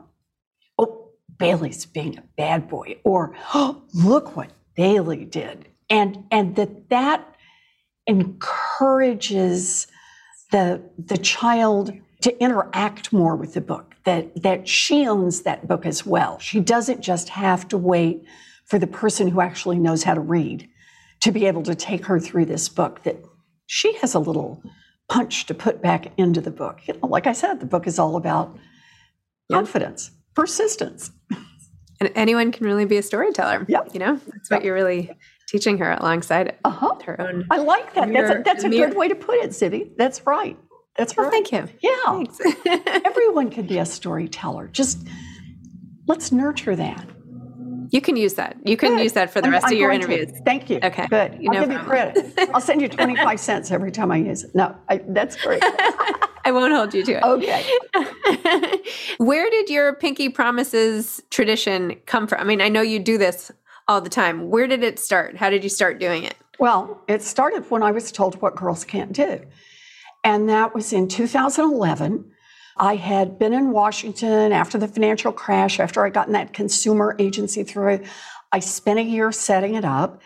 Oh, 0.77 1.09
Bailey's 1.38 1.85
being 1.85 2.17
a 2.17 2.23
bad 2.38 2.69
boy. 2.69 2.97
Or, 3.03 3.35
oh, 3.53 3.83
look 3.93 4.35
what 4.35 4.51
Bailey 4.75 5.25
did. 5.25 5.67
And, 5.89 6.25
and 6.31 6.55
that 6.55 6.89
that 6.89 7.35
encourages 8.07 9.88
the, 10.51 10.81
the 10.97 11.17
child 11.17 11.93
to 12.21 12.41
interact 12.41 13.12
more 13.12 13.35
with 13.35 13.53
the 13.53 13.62
book, 13.62 13.95
that, 14.05 14.41
that 14.41 14.67
she 14.67 15.05
owns 15.05 15.41
that 15.41 15.67
book 15.67 15.85
as 15.85 16.05
well. 16.05 16.39
She 16.39 16.59
doesn't 16.59 17.01
just 17.01 17.29
have 17.29 17.67
to 17.69 17.77
wait 17.77 18.23
for 18.65 18.79
the 18.79 18.88
person 18.88 19.27
who 19.27 19.41
actually 19.41 19.77
knows 19.77 20.03
how 20.03 20.13
to 20.13 20.21
read 20.21 20.69
to 21.21 21.31
be 21.31 21.45
able 21.45 21.63
to 21.63 21.75
take 21.75 22.05
her 22.05 22.19
through 22.19 22.45
this 22.45 22.69
book, 22.69 23.03
that 23.03 23.17
she 23.65 23.93
has 23.97 24.13
a 24.13 24.19
little 24.19 24.62
punch 25.09 25.45
to 25.45 25.53
put 25.53 25.81
back 25.81 26.12
into 26.17 26.41
the 26.41 26.51
book. 26.51 26.79
You 26.85 26.93
know, 26.95 27.07
like 27.07 27.27
I 27.27 27.33
said, 27.33 27.59
the 27.59 27.65
book 27.65 27.88
is 27.88 28.00
all 28.00 28.15
about 28.15 28.57
confidence, 29.51 30.12
persistence. 30.35 31.12
And 32.00 32.12
anyone 32.15 32.51
can 32.51 32.65
really 32.65 32.85
be 32.85 32.97
a 32.97 33.03
storyteller. 33.03 33.65
Yep. 33.69 33.89
You 33.93 34.00
know, 34.00 34.19
that's 34.27 34.50
what 34.50 34.63
you're 34.63 34.73
really 34.73 35.15
teaching 35.47 35.77
her 35.77 35.91
alongside 35.93 36.57
Uh-huh. 36.65 36.95
her 37.05 37.21
own. 37.21 37.45
I 37.50 37.57
like 37.59 37.93
that. 37.93 38.12
That's 38.12 38.31
a, 38.31 38.41
that's 38.43 38.63
a 38.65 38.69
mirror. 38.69 38.89
good 38.89 38.97
way 38.97 39.07
to 39.07 39.15
put 39.15 39.35
it, 39.38 39.51
Zibby. 39.51 39.91
That's 39.97 40.25
right. 40.25 40.57
That's 40.97 41.15
Well, 41.15 41.27
right. 41.29 41.31
thank 41.31 41.51
you. 41.51 41.69
Yeah. 41.81 41.95
Thanks. 42.05 42.39
Everyone 43.05 43.50
can 43.50 43.65
be 43.67 43.77
a 43.77 43.85
storyteller. 43.85 44.67
Just 44.67 45.07
let's 46.07 46.31
nurture 46.31 46.75
that. 46.75 47.05
You 47.93 48.01
can 48.01 48.15
use 48.17 48.33
that. 48.33 48.57
You 48.65 48.75
can 48.75 48.95
Good. 48.95 49.03
use 49.03 49.13
that 49.13 49.31
for 49.31 49.39
the 49.39 49.45
I'm- 49.45 49.53
rest 49.53 49.67
I'm 49.67 49.73
of 49.73 49.77
your 49.79 49.89
going 49.91 50.01
to. 50.01 50.12
interviews. 50.12 50.41
Thank 50.43 50.69
you. 50.69 50.79
Okay. 50.83 51.05
Good. 51.07 51.38
You 51.39 51.51
I'll 51.51 51.62
know 51.62 51.67
give 51.67 51.71
you 51.73 51.79
credit. 51.88 52.50
I'll 52.53 52.59
send 52.59 52.81
you 52.81 52.89
25 52.89 53.39
cents 53.39 53.69
every 53.71 53.91
time 53.91 54.12
I 54.12 54.17
use 54.17 54.43
it. 54.43 54.55
No, 54.55 54.75
I, 54.89 55.01
that's 55.07 55.35
great. 55.41 55.62
I 56.45 56.51
won't 56.51 56.73
hold 56.73 56.93
you 56.93 57.05
to 57.05 57.12
it. 57.13 57.23
Okay. 57.23 57.63
Where 59.17 59.50
did 59.50 59.69
your 59.69 59.93
Pinky 59.95 60.27
Promises 60.27 61.21
tradition 61.29 61.95
come 62.07 62.27
from? 62.27 62.41
I 62.41 62.43
mean, 62.43 62.62
I 62.62 62.67
know 62.67 62.81
you 62.81 63.00
do 63.00 63.17
this 63.19 63.51
all 63.88 64.01
the 64.01 64.09
time. 64.09 64.50
Where 64.50 64.67
did 64.67 64.83
it 64.83 64.97
start? 65.00 65.38
How 65.38 65.50
did 65.51 65.63
you 65.63 65.69
start 65.69 66.00
doing 66.00 66.23
it? 66.23 66.35
Well, 66.59 67.00
it 67.07 67.21
started 67.21 67.69
when 67.69 67.83
I 67.83 67.91
was 67.91 68.12
told 68.12 68.41
what 68.41 68.55
girls 68.55 68.83
can't 68.83 69.13
do. 69.13 69.41
And 70.23 70.50
that 70.50 70.73
was 70.73 70.91
in 70.93 71.07
2011. 71.07 72.25
I 72.77 72.95
had 72.95 73.37
been 73.37 73.53
in 73.53 73.71
Washington 73.71 74.51
after 74.51 74.77
the 74.77 74.87
financial 74.87 75.31
crash, 75.31 75.79
after 75.79 76.05
I 76.05 76.09
got 76.09 76.27
in 76.27 76.33
that 76.33 76.53
consumer 76.53 77.15
agency 77.19 77.63
through. 77.63 78.01
I 78.51 78.59
spent 78.59 78.99
a 78.99 79.03
year 79.03 79.31
setting 79.31 79.75
it 79.75 79.85
up, 79.85 80.21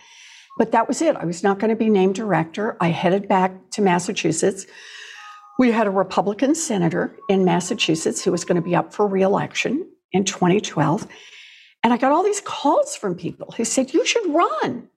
but 0.57 0.71
that 0.71 0.87
was 0.87 1.01
it. 1.01 1.15
I 1.15 1.25
was 1.25 1.43
not 1.43 1.59
going 1.59 1.69
to 1.69 1.75
be 1.75 1.89
named 1.89 2.15
director. 2.15 2.77
I 2.79 2.89
headed 2.89 3.27
back 3.27 3.69
to 3.71 3.81
Massachusetts. 3.81 4.65
We 5.59 5.71
had 5.71 5.87
a 5.87 5.91
Republican 5.91 6.55
senator 6.55 7.17
in 7.29 7.43
Massachusetts 7.43 8.23
who 8.23 8.31
was 8.31 8.45
going 8.45 8.57
to 8.57 8.61
be 8.61 8.75
up 8.75 8.93
for 8.93 9.07
reelection 9.07 9.89
in 10.11 10.23
2012. 10.23 11.07
And 11.83 11.93
I 11.93 11.97
got 11.97 12.11
all 12.11 12.23
these 12.23 12.41
calls 12.41 12.95
from 12.95 13.15
people 13.15 13.53
who 13.57 13.65
said, 13.65 13.93
You 13.93 14.05
should 14.05 14.33
run. 14.33 14.89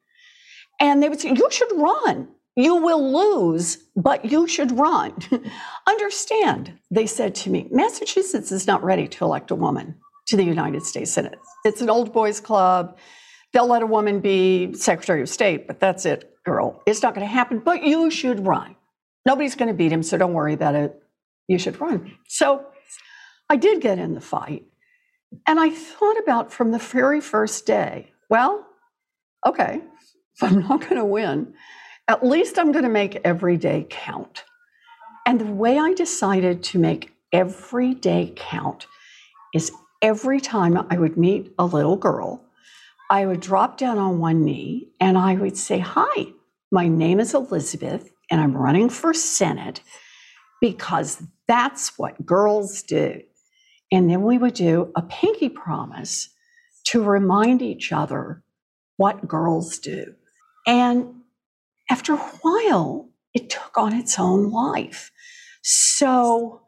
And 0.81 1.03
they 1.03 1.09
would 1.09 1.21
say, 1.21 1.31
You 1.31 1.49
should 1.51 1.73
run. 1.75 2.29
You 2.61 2.77
will 2.77 3.13
lose, 3.13 3.79
but 3.97 4.27
you 4.27 4.47
should 4.47 4.79
run. 4.79 5.15
Understand, 5.89 6.79
they 6.91 7.07
said 7.07 7.35
to 7.37 7.51
me, 7.51 7.69
Massachusetts 7.71 8.53
is 8.53 8.67
not 8.67 8.85
ready 8.85 9.09
to 9.09 9.25
elect 9.25 9.51
a 9.51 9.55
woman 9.55 9.95
to 10.27 10.37
the 10.37 10.45
United 10.45 10.83
States 10.83 11.11
Senate. 11.11 11.39
It's 11.65 11.81
an 11.81 11.89
old 11.89 12.13
boys 12.13 12.39
club. 12.39 12.99
They'll 13.55 13.67
let 13.67 13.81
a 13.81 13.87
woman 13.87 14.21
be 14.21 14.75
Secretary 14.75 15.23
of 15.23 15.31
State, 15.31 15.67
but 15.67 15.81
that's 15.81 16.05
it, 16.05 16.37
girl. 16.45 16.83
It's 16.87 17.03
not 17.03 17.15
going 17.15 17.27
to 17.27 17.33
happen, 17.33 17.61
but 17.61 17.83
you 17.83 18.11
should 18.11 18.47
run. 18.47 18.77
Nobody's 19.25 19.55
going 19.55 19.69
to 19.69 19.75
beat 19.75 19.91
him, 19.91 20.03
so 20.03 20.19
don't 20.19 20.35
worry 20.35 20.53
about 20.53 20.75
it. 20.75 21.03
You 21.49 21.59
should 21.59 21.81
run. 21.81 22.13
So 22.29 22.67
I 23.49 23.57
did 23.57 23.81
get 23.81 23.99
in 23.99 24.15
the 24.15 24.21
fight. 24.21 24.65
And 25.47 25.59
I 25.59 25.71
thought 25.71 26.19
about 26.23 26.53
from 26.53 26.73
the 26.73 26.79
very 26.79 27.23
first 27.23 27.65
day, 27.65 28.13
well, 28.29 28.67
okay, 29.47 29.81
if 30.35 30.43
I'm 30.43 30.61
not 30.61 30.83
going 30.83 30.97
to 30.97 31.07
win, 31.07 31.55
at 32.11 32.27
least 32.27 32.59
I'm 32.59 32.73
going 32.73 32.83
to 32.83 32.91
make 32.91 33.21
every 33.23 33.57
day 33.57 33.87
count. 33.89 34.43
And 35.25 35.41
the 35.41 35.47
way 35.47 35.79
I 35.79 35.95
decided 35.95 36.65
to 36.65 36.79
make 36.81 37.13
every 37.33 37.95
day 37.95 38.33
count 38.35 38.89
is 39.55 39.71
every 40.03 40.41
time 40.41 40.77
I 40.91 40.99
would 40.99 41.17
meet 41.17 41.55
a 41.57 41.65
little 41.65 41.95
girl, 41.95 42.45
I 43.11 43.27
would 43.27 43.39
drop 43.39 43.79
down 43.79 43.97
on 43.97 44.19
one 44.19 44.45
knee 44.45 44.89
and 44.99 45.17
I 45.17 45.35
would 45.35 45.57
say, 45.57 45.79
Hi, 45.79 46.27
my 46.73 46.89
name 46.89 47.21
is 47.21 47.33
Elizabeth 47.33 48.11
and 48.29 48.41
I'm 48.41 48.57
running 48.57 48.89
for 48.89 49.15
Senate 49.15 49.81
because 50.61 51.23
that's 51.47 51.97
what 51.97 52.27
girls 52.27 52.83
do. 52.83 53.23
And 53.93 54.11
then 54.11 54.23
we 54.23 54.37
would 54.37 54.55
do 54.55 54.91
a 54.97 55.03
pinky 55.03 55.49
promise 55.49 56.29
to 56.87 57.05
remind 57.05 57.63
each 57.63 57.93
other 57.93 58.43
what 58.97 59.29
girls 59.29 59.79
do. 59.79 60.17
And 60.67 61.20
after 61.91 62.15
a 62.15 62.19
while, 62.19 63.11
it 63.35 63.51
took 63.51 63.77
on 63.77 63.93
its 63.93 64.19
own 64.19 64.51
life. 64.51 65.11
So 65.63 66.63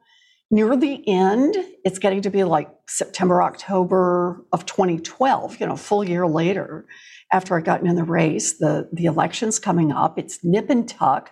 near 0.51 0.77
the 0.77 1.03
end, 1.09 1.57
it's 1.85 1.99
getting 1.99 2.23
to 2.23 2.31
be 2.31 2.45
like 2.45 2.69
September, 2.89 3.43
October 3.43 4.45
of 4.53 4.67
2012, 4.67 5.61
you 5.61 5.67
know, 5.67 5.77
full 5.77 6.05
year 6.05 6.27
later, 6.27 6.87
after 7.33 7.57
I'd 7.57 7.65
gotten 7.65 7.87
in 7.87 7.97
the 7.97 8.05
race, 8.05 8.59
the, 8.59 8.89
the 8.93 9.07
election's 9.07 9.59
coming 9.59 9.93
up. 9.93 10.19
It's 10.19 10.41
nip 10.45 10.69
and 10.69 10.87
tuck. 10.87 11.31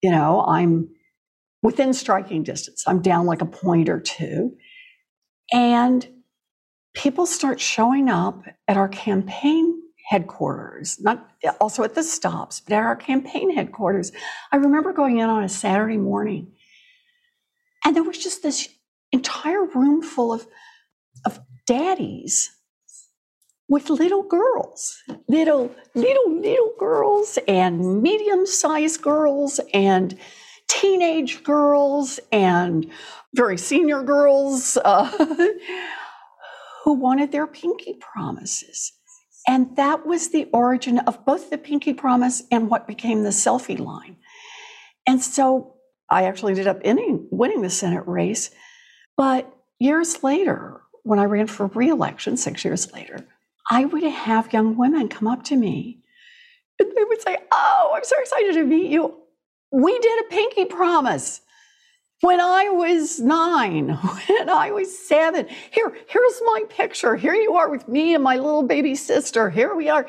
You 0.00 0.10
know, 0.10 0.44
I'm 0.46 0.88
within 1.62 1.92
striking 1.92 2.42
distance. 2.42 2.84
I'm 2.86 3.02
down 3.02 3.26
like 3.26 3.42
a 3.42 3.46
point 3.46 3.88
or 3.88 4.00
two. 4.00 4.54
And 5.52 6.06
people 6.94 7.26
start 7.26 7.60
showing 7.60 8.08
up 8.08 8.44
at 8.68 8.76
our 8.76 8.88
campaign 8.88 9.83
headquarters, 10.04 11.00
not 11.00 11.30
also 11.60 11.82
at 11.82 11.94
the 11.94 12.02
stops, 12.02 12.60
but 12.60 12.74
at 12.74 12.82
our 12.82 12.96
campaign 12.96 13.54
headquarters. 13.54 14.12
I 14.52 14.56
remember 14.56 14.92
going 14.92 15.18
in 15.18 15.28
on 15.28 15.42
a 15.42 15.48
Saturday 15.48 15.96
morning, 15.96 16.52
and 17.84 17.96
there 17.96 18.02
was 18.02 18.18
just 18.18 18.42
this 18.42 18.68
entire 19.12 19.64
room 19.64 20.02
full 20.02 20.32
of, 20.32 20.46
of 21.24 21.40
daddies 21.66 22.50
with 23.68 23.88
little 23.88 24.22
girls, 24.22 25.02
little, 25.28 25.74
little, 25.94 26.40
little 26.40 26.72
girls, 26.78 27.38
and 27.48 28.02
medium 28.02 28.46
sized 28.46 29.00
girls, 29.00 29.58
and 29.72 30.18
teenage 30.68 31.42
girls, 31.42 32.20
and 32.30 32.90
very 33.34 33.56
senior 33.56 34.02
girls 34.02 34.76
uh, 34.84 35.10
who 36.84 36.92
wanted 36.92 37.32
their 37.32 37.46
pinky 37.46 37.94
promises. 37.94 38.92
And 39.46 39.76
that 39.76 40.06
was 40.06 40.30
the 40.30 40.48
origin 40.52 41.00
of 41.00 41.24
both 41.24 41.50
the 41.50 41.58
pinky 41.58 41.92
promise 41.92 42.42
and 42.50 42.70
what 42.70 42.86
became 42.86 43.22
the 43.22 43.30
selfie 43.30 43.78
line. 43.78 44.16
And 45.06 45.20
so 45.22 45.74
I 46.10 46.24
actually 46.24 46.52
ended 46.52 46.66
up 46.66 46.84
winning, 46.84 47.28
winning 47.30 47.62
the 47.62 47.70
Senate 47.70 48.06
race. 48.06 48.50
But 49.16 49.52
years 49.78 50.22
later, 50.22 50.80
when 51.02 51.18
I 51.18 51.24
ran 51.24 51.46
for 51.46 51.66
reelection, 51.66 52.36
six 52.36 52.64
years 52.64 52.92
later, 52.92 53.26
I 53.70 53.84
would 53.84 54.02
have 54.02 54.52
young 54.52 54.76
women 54.76 55.08
come 55.08 55.28
up 55.28 55.44
to 55.44 55.56
me 55.56 56.02
and 56.78 56.90
they 56.96 57.04
would 57.04 57.22
say, 57.22 57.38
Oh, 57.52 57.92
I'm 57.94 58.04
so 58.04 58.18
excited 58.20 58.54
to 58.54 58.64
meet 58.64 58.90
you. 58.90 59.14
We 59.70 59.98
did 59.98 60.24
a 60.24 60.28
pinky 60.30 60.64
promise 60.66 61.40
when 62.24 62.40
I 62.40 62.70
was 62.70 63.20
nine, 63.20 63.90
when 64.28 64.48
I 64.48 64.70
was 64.70 64.98
seven. 65.06 65.46
Here, 65.70 65.94
here's 66.08 66.40
my 66.46 66.62
picture. 66.70 67.16
Here 67.16 67.34
you 67.34 67.54
are 67.54 67.68
with 67.68 67.86
me 67.86 68.14
and 68.14 68.24
my 68.24 68.36
little 68.36 68.62
baby 68.62 68.94
sister. 68.94 69.50
Here 69.50 69.74
we 69.74 69.90
are. 69.90 70.08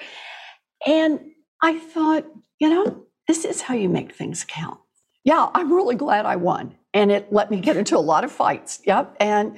And 0.88 1.20
I 1.62 1.78
thought, 1.78 2.26
you 2.58 2.70
know, 2.70 3.06
this 3.28 3.44
is 3.44 3.62
how 3.62 3.74
you 3.74 3.90
make 3.90 4.16
things 4.16 4.46
count. 4.48 4.80
Yeah, 5.26 5.50
I'm 5.54 5.74
really 5.74 5.96
glad 5.96 6.26
I 6.26 6.38
won. 6.38 6.78
And 6.94 7.12
it 7.12 7.34
let 7.34 7.52
me 7.52 7.60
get 7.60 7.76
into 7.76 7.98
a 7.98 8.00
lot 8.00 8.24
of 8.24 8.32
fights. 8.32 8.80
Yep. 8.86 9.18
And, 9.20 9.58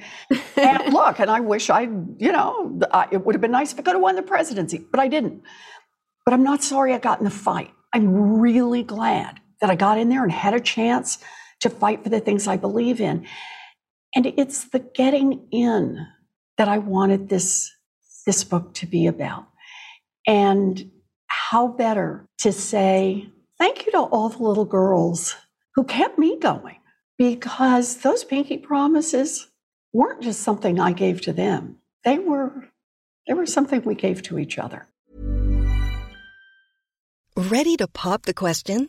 and 0.56 0.92
look, 0.92 1.20
and 1.20 1.30
I 1.30 1.38
wish 1.38 1.70
I, 1.70 1.82
you 1.82 2.32
know, 2.32 2.80
it 3.12 3.24
would 3.24 3.36
have 3.36 3.40
been 3.40 3.52
nice 3.52 3.72
if 3.72 3.78
I 3.78 3.82
could 3.82 3.94
have 3.94 4.02
won 4.02 4.16
the 4.16 4.22
presidency, 4.22 4.84
but 4.90 4.98
I 4.98 5.06
didn't. 5.06 5.42
But 6.24 6.34
I'm 6.34 6.42
not 6.42 6.64
sorry 6.64 6.92
I 6.92 6.98
got 6.98 7.20
in 7.20 7.24
the 7.24 7.30
fight. 7.30 7.70
I'm 7.92 8.40
really 8.40 8.82
glad 8.82 9.38
that 9.60 9.70
I 9.70 9.76
got 9.76 9.98
in 9.98 10.08
there 10.08 10.24
and 10.24 10.32
had 10.32 10.54
a 10.54 10.60
chance 10.60 11.18
to 11.60 11.70
fight 11.70 12.02
for 12.02 12.08
the 12.08 12.20
things 12.20 12.46
I 12.46 12.56
believe 12.56 13.00
in. 13.00 13.26
And 14.14 14.26
it's 14.26 14.64
the 14.64 14.78
getting 14.78 15.46
in 15.50 16.06
that 16.56 16.68
I 16.68 16.78
wanted 16.78 17.28
this, 17.28 17.70
this 18.26 18.44
book 18.44 18.74
to 18.74 18.86
be 18.86 19.06
about. 19.06 19.46
And 20.26 20.90
how 21.26 21.68
better 21.68 22.26
to 22.38 22.52
say 22.52 23.30
thank 23.58 23.86
you 23.86 23.92
to 23.92 23.98
all 23.98 24.28
the 24.28 24.42
little 24.42 24.64
girls 24.64 25.36
who 25.74 25.84
kept 25.84 26.18
me 26.18 26.38
going 26.38 26.76
because 27.16 27.98
those 27.98 28.24
pinky 28.24 28.58
promises 28.58 29.48
weren't 29.92 30.22
just 30.22 30.40
something 30.40 30.78
I 30.78 30.92
gave 30.92 31.20
to 31.22 31.32
them. 31.32 31.78
They 32.04 32.18
were 32.18 32.68
they 33.26 33.34
were 33.34 33.46
something 33.46 33.82
we 33.82 33.94
gave 33.94 34.22
to 34.22 34.38
each 34.38 34.58
other. 34.58 34.86
Ready 37.36 37.76
to 37.76 37.86
pop 37.86 38.22
the 38.22 38.34
question? 38.34 38.88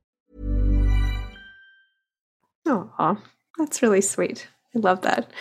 Aw, 2.67 3.15
that's 3.57 3.81
really 3.81 4.01
sweet. 4.01 4.47
I 4.75 4.79
love 4.79 5.01
that. 5.01 5.31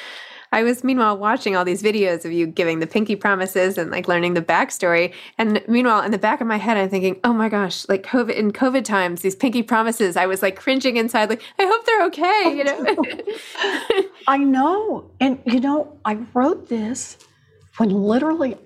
I 0.52 0.64
was 0.64 0.82
meanwhile 0.82 1.16
watching 1.16 1.54
all 1.54 1.64
these 1.64 1.82
videos 1.82 2.24
of 2.24 2.32
you 2.32 2.46
giving 2.46 2.80
the 2.80 2.86
pinky 2.86 3.14
promises 3.14 3.78
and 3.78 3.90
like 3.90 4.08
learning 4.08 4.34
the 4.34 4.42
backstory. 4.42 5.12
And 5.38 5.62
meanwhile, 5.68 6.02
in 6.02 6.10
the 6.10 6.18
back 6.18 6.40
of 6.40 6.46
my 6.48 6.56
head, 6.56 6.76
I'm 6.76 6.88
thinking, 6.88 7.20
oh 7.22 7.32
my 7.32 7.48
gosh, 7.48 7.88
like 7.88 8.02
COVID 8.02 8.34
in 8.34 8.50
COVID 8.50 8.84
times, 8.84 9.22
these 9.22 9.36
pinky 9.36 9.62
promises, 9.62 10.16
I 10.16 10.26
was 10.26 10.42
like 10.42 10.56
cringing 10.56 10.96
inside, 10.96 11.30
like, 11.30 11.42
I 11.58 11.66
hope 11.66 11.86
they're 11.86 12.04
okay, 12.06 12.56
you 12.56 12.64
know? 12.64 14.08
I 14.26 14.38
know. 14.38 15.10
And 15.20 15.38
you 15.46 15.60
know, 15.60 15.96
I 16.04 16.18
wrote 16.34 16.68
this 16.68 17.16
when 17.76 17.90
literally 17.90 18.56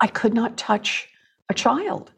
I 0.00 0.08
could 0.08 0.34
not 0.34 0.58
touch 0.58 1.08
a 1.48 1.54
child. 1.54 2.10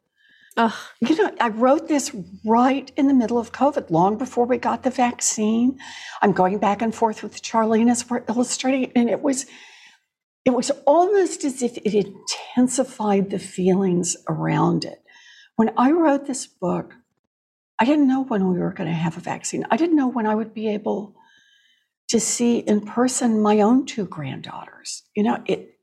Ugh. 0.57 0.73
You 1.01 1.17
know, 1.17 1.35
I 1.41 1.49
wrote 1.49 1.89
this 1.89 2.15
right 2.45 2.91
in 2.97 3.09
the 3.09 3.15
middle 3.15 3.39
of 3.39 3.53
COVID, 3.53 3.91
long 3.91 4.17
before 4.19 4.47
we 4.47 4.57
got 4.57 4.85
the 4.85 4.91
vaccine. 4.91 5.79
I'm 6.23 6.33
going 6.33 6.59
back 6.59 6.81
and 6.81 6.95
forth 6.95 7.23
with 7.23 7.43
Charlene 7.43 7.91
as 7.91 8.09
we're 8.09 8.25
illustrating, 8.29 8.93
and 8.95 9.11
it 9.11 9.21
was 9.21 9.47
it 10.45 10.51
was 10.51 10.71
almost 10.87 11.43
as 11.45 11.63
if 11.63 11.79
it 11.79 11.95
intensified 11.95 13.31
the 13.31 13.39
feelings 13.39 14.17
around 14.29 14.85
it. 14.85 15.03
When 15.57 15.73
I 15.77 15.91
wrote 15.91 16.27
this 16.27 16.47
book, 16.47 16.95
I 17.79 17.85
didn't 17.85 18.07
know 18.07 18.25
when 18.25 18.53
we 18.53 18.59
were 18.59 18.73
going 18.73 18.89
to 18.89 18.95
have 18.95 19.17
a 19.17 19.21
vaccine. 19.21 19.67
I 19.71 19.77
didn't 19.77 19.97
know 19.97 20.09
when 20.09 20.27
I 20.27 20.35
would 20.35 20.53
be 20.55 20.69
able 20.69 21.17
to 22.09 22.21
see 22.21 22.59
in 22.59 22.83
person 22.83 23.41
my 23.41 23.61
own 23.61 23.87
two 23.87 24.05
granddaughters. 24.05 25.03
You 25.17 25.25
know, 25.25 25.43
it. 25.47 25.74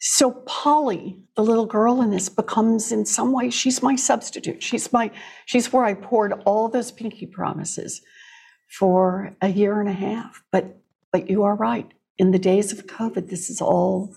So 0.00 0.30
Polly, 0.46 1.18
the 1.34 1.42
little 1.42 1.66
girl 1.66 2.00
in 2.02 2.10
this, 2.10 2.28
becomes 2.28 2.92
in 2.92 3.04
some 3.04 3.32
way 3.32 3.50
she's 3.50 3.82
my 3.82 3.96
substitute. 3.96 4.62
She's 4.62 4.92
my 4.92 5.10
she's 5.46 5.72
where 5.72 5.84
I 5.84 5.94
poured 5.94 6.32
all 6.44 6.68
those 6.68 6.92
pinky 6.92 7.26
promises 7.26 8.00
for 8.78 9.34
a 9.40 9.48
year 9.48 9.80
and 9.80 9.88
a 9.88 9.92
half. 9.92 10.42
But 10.52 10.78
but 11.12 11.28
you 11.28 11.42
are 11.42 11.54
right. 11.54 11.92
In 12.16 12.30
the 12.30 12.38
days 12.38 12.72
of 12.72 12.86
COVID, 12.86 13.28
this 13.28 13.50
is 13.50 13.60
all 13.60 14.14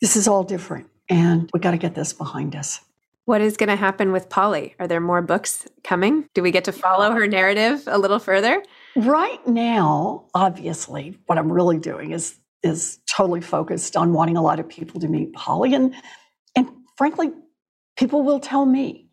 this 0.00 0.16
is 0.16 0.26
all 0.26 0.42
different, 0.42 0.88
and 1.08 1.48
we 1.52 1.60
got 1.60 1.72
to 1.72 1.78
get 1.78 1.94
this 1.94 2.12
behind 2.12 2.56
us. 2.56 2.80
What 3.24 3.40
is 3.40 3.58
going 3.58 3.68
to 3.68 3.76
happen 3.76 4.10
with 4.10 4.30
Polly? 4.30 4.74
Are 4.78 4.88
there 4.88 5.00
more 5.00 5.20
books 5.20 5.68
coming? 5.84 6.28
Do 6.32 6.42
we 6.42 6.50
get 6.50 6.64
to 6.64 6.72
follow 6.72 7.10
her 7.12 7.26
narrative 7.26 7.82
a 7.86 7.98
little 7.98 8.18
further? 8.18 8.62
Right 8.96 9.46
now, 9.46 10.24
obviously, 10.34 11.18
what 11.26 11.36
I'm 11.36 11.52
really 11.52 11.78
doing 11.78 12.12
is 12.12 12.36
is 12.62 12.98
totally 13.14 13.40
focused 13.40 13.96
on 13.96 14.12
wanting 14.12 14.36
a 14.36 14.42
lot 14.42 14.60
of 14.60 14.68
people 14.68 15.00
to 15.00 15.08
meet 15.08 15.32
Polly, 15.32 15.74
and 15.74 15.94
and 16.56 16.68
frankly, 16.96 17.30
people 17.96 18.22
will 18.22 18.40
tell 18.40 18.66
me 18.66 19.08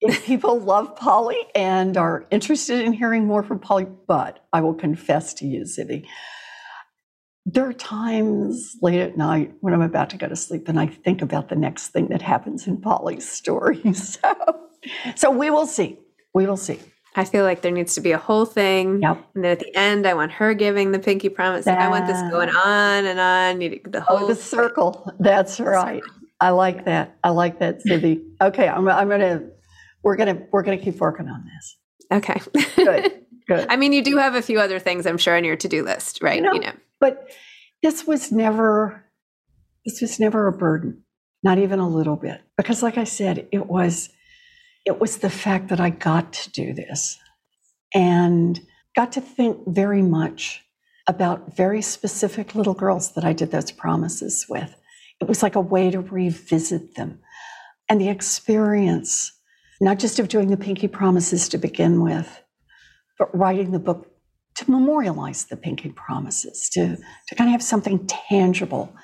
if 0.00 0.24
people 0.26 0.60
love 0.60 0.96
Polly 0.96 1.38
and 1.54 1.96
are 1.96 2.26
interested 2.30 2.80
in 2.80 2.92
hearing 2.92 3.26
more 3.26 3.42
from 3.42 3.58
Polly. 3.58 3.86
But 4.06 4.44
I 4.52 4.60
will 4.60 4.74
confess 4.74 5.34
to 5.34 5.46
you, 5.46 5.62
Zibby, 5.62 6.06
there 7.46 7.68
are 7.68 7.74
times 7.74 8.76
late 8.80 9.00
at 9.00 9.16
night 9.16 9.54
when 9.60 9.74
I'm 9.74 9.82
about 9.82 10.10
to 10.10 10.16
go 10.16 10.28
to 10.28 10.36
sleep 10.36 10.68
and 10.68 10.80
I 10.80 10.86
think 10.86 11.20
about 11.20 11.48
the 11.48 11.56
next 11.56 11.88
thing 11.88 12.08
that 12.08 12.22
happens 12.22 12.66
in 12.66 12.80
Polly's 12.80 13.28
story. 13.28 13.82
So, 13.94 14.70
so 15.16 15.30
we 15.30 15.48
will 15.48 15.66
see. 15.66 15.98
We 16.34 16.46
will 16.46 16.58
see. 16.58 16.78
I 17.16 17.24
feel 17.24 17.44
like 17.44 17.62
there 17.62 17.70
needs 17.70 17.94
to 17.94 18.00
be 18.00 18.12
a 18.12 18.18
whole 18.18 18.44
thing. 18.44 19.00
Yep. 19.02 19.24
And 19.34 19.44
then 19.44 19.52
at 19.52 19.60
the 19.60 19.76
end, 19.76 20.06
I 20.06 20.14
want 20.14 20.32
her 20.32 20.52
giving 20.52 20.90
the 20.90 20.98
pinky 20.98 21.28
promise. 21.28 21.66
I 21.66 21.88
want 21.88 22.06
this 22.06 22.20
going 22.30 22.50
on 22.50 23.04
and 23.04 23.20
on. 23.20 23.58
The 23.60 24.04
oh, 24.08 24.16
whole 24.16 24.24
oh, 24.24 24.28
the 24.28 24.34
circle. 24.34 25.12
That's 25.20 25.60
right. 25.60 26.02
I 26.40 26.50
like 26.50 26.86
that. 26.86 27.16
I 27.22 27.30
like 27.30 27.60
that, 27.60 27.84
Zibby. 27.84 28.22
Okay, 28.40 28.68
I'm, 28.68 28.88
I'm 28.88 29.08
gonna. 29.08 29.42
We're 30.02 30.16
gonna. 30.16 30.42
We're 30.50 30.62
gonna 30.62 30.78
keep 30.78 30.96
working 30.96 31.28
on 31.28 31.44
this. 31.44 31.76
Okay. 32.12 32.40
Good. 32.76 33.24
Good. 33.46 33.66
I 33.70 33.76
mean, 33.76 33.92
you 33.92 34.02
do 34.02 34.16
have 34.16 34.34
a 34.34 34.42
few 34.42 34.58
other 34.58 34.78
things, 34.78 35.06
I'm 35.06 35.18
sure, 35.18 35.36
on 35.36 35.44
your 35.44 35.56
to 35.56 35.68
do 35.68 35.84
list, 35.84 36.20
right? 36.20 36.36
You 36.36 36.42
know, 36.42 36.52
you 36.52 36.60
know. 36.60 36.72
But 37.00 37.30
this 37.82 38.06
was 38.06 38.32
never. 38.32 39.04
This 39.86 40.00
was 40.00 40.18
never 40.18 40.48
a 40.48 40.52
burden, 40.52 41.04
not 41.42 41.58
even 41.58 41.78
a 41.78 41.88
little 41.88 42.16
bit, 42.16 42.40
because, 42.56 42.82
like 42.82 42.98
I 42.98 43.04
said, 43.04 43.46
it 43.52 43.66
was. 43.66 44.08
It 44.84 45.00
was 45.00 45.18
the 45.18 45.30
fact 45.30 45.68
that 45.68 45.80
I 45.80 45.90
got 45.90 46.32
to 46.34 46.50
do 46.50 46.72
this, 46.74 47.18
and 47.94 48.60
got 48.94 49.12
to 49.12 49.20
think 49.20 49.58
very 49.66 50.02
much 50.02 50.62
about 51.06 51.56
very 51.56 51.82
specific 51.82 52.54
little 52.54 52.74
girls 52.74 53.12
that 53.12 53.24
I 53.24 53.32
did 53.32 53.50
those 53.50 53.70
promises 53.70 54.46
with. 54.48 54.74
It 55.20 55.28
was 55.28 55.42
like 55.42 55.54
a 55.54 55.60
way 55.60 55.90
to 55.90 56.00
revisit 56.00 56.94
them. 56.96 57.20
And 57.88 58.00
the 58.00 58.08
experience, 58.08 59.32
not 59.80 59.98
just 59.98 60.18
of 60.18 60.28
doing 60.28 60.48
the 60.48 60.56
pinky 60.56 60.88
promises 60.88 61.48
to 61.50 61.58
begin 61.58 62.02
with, 62.02 62.42
but 63.18 63.36
writing 63.36 63.72
the 63.72 63.78
book 63.78 64.10
to 64.56 64.70
memorialize 64.70 65.44
the 65.46 65.56
pinky 65.56 65.90
promises, 65.90 66.68
to, 66.70 66.96
to 67.28 67.34
kind 67.34 67.48
of 67.48 67.52
have 67.52 67.62
something 67.62 68.06
tangible 68.06 68.94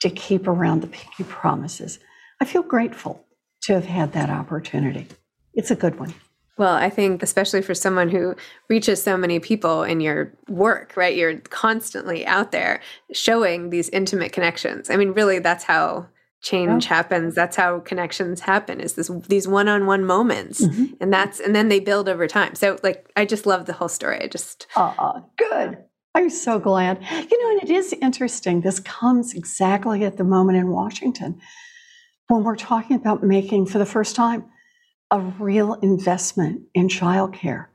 to 0.00 0.10
keep 0.10 0.46
around 0.46 0.80
the 0.80 0.86
pinky 0.86 1.24
promises. 1.24 1.98
I 2.40 2.44
feel 2.44 2.62
grateful 2.62 3.24
to 3.62 3.74
have 3.74 3.86
had 3.86 4.12
that 4.12 4.30
opportunity. 4.30 5.06
It's 5.54 5.70
a 5.70 5.76
good 5.76 5.98
one. 5.98 6.14
Well, 6.58 6.74
I 6.74 6.90
think 6.90 7.22
especially 7.22 7.62
for 7.62 7.74
someone 7.74 8.08
who 8.08 8.34
reaches 8.68 9.02
so 9.02 9.16
many 9.16 9.40
people 9.40 9.82
in 9.82 10.00
your 10.00 10.32
work, 10.48 10.92
right? 10.96 11.16
You're 11.16 11.38
constantly 11.38 12.26
out 12.26 12.52
there 12.52 12.80
showing 13.12 13.70
these 13.70 13.88
intimate 13.88 14.32
connections. 14.32 14.90
I 14.90 14.96
mean, 14.96 15.12
really 15.12 15.38
that's 15.38 15.64
how 15.64 16.08
change 16.42 16.84
yeah. 16.84 16.94
happens. 16.94 17.34
That's 17.34 17.56
how 17.56 17.80
connections 17.80 18.40
happen 18.40 18.80
is 18.80 18.94
this 18.94 19.10
these 19.28 19.48
one-on-one 19.48 20.04
moments. 20.04 20.60
Mm-hmm. 20.60 20.94
And 21.00 21.12
that's 21.12 21.40
and 21.40 21.56
then 21.56 21.68
they 21.68 21.80
build 21.80 22.08
over 22.08 22.28
time. 22.28 22.54
So 22.54 22.78
like 22.82 23.10
I 23.16 23.24
just 23.24 23.46
love 23.46 23.64
the 23.64 23.72
whole 23.72 23.88
story. 23.88 24.20
I 24.22 24.26
just 24.26 24.66
uh, 24.76 25.20
good. 25.38 25.78
I'm 26.14 26.28
so 26.28 26.58
glad. 26.58 27.00
You 27.00 27.42
know, 27.42 27.50
and 27.52 27.62
it 27.62 27.70
is 27.70 27.94
interesting. 27.94 28.60
This 28.60 28.80
comes 28.80 29.32
exactly 29.32 30.04
at 30.04 30.18
the 30.18 30.24
moment 30.24 30.58
in 30.58 30.68
Washington 30.68 31.40
when 32.28 32.44
we're 32.44 32.56
talking 32.56 32.96
about 32.96 33.22
making 33.22 33.66
for 33.66 33.78
the 33.78 33.86
first 33.86 34.14
time 34.14 34.44
a 35.12 35.20
real 35.20 35.74
investment 35.74 36.62
in 36.74 36.88
childcare 36.88 37.66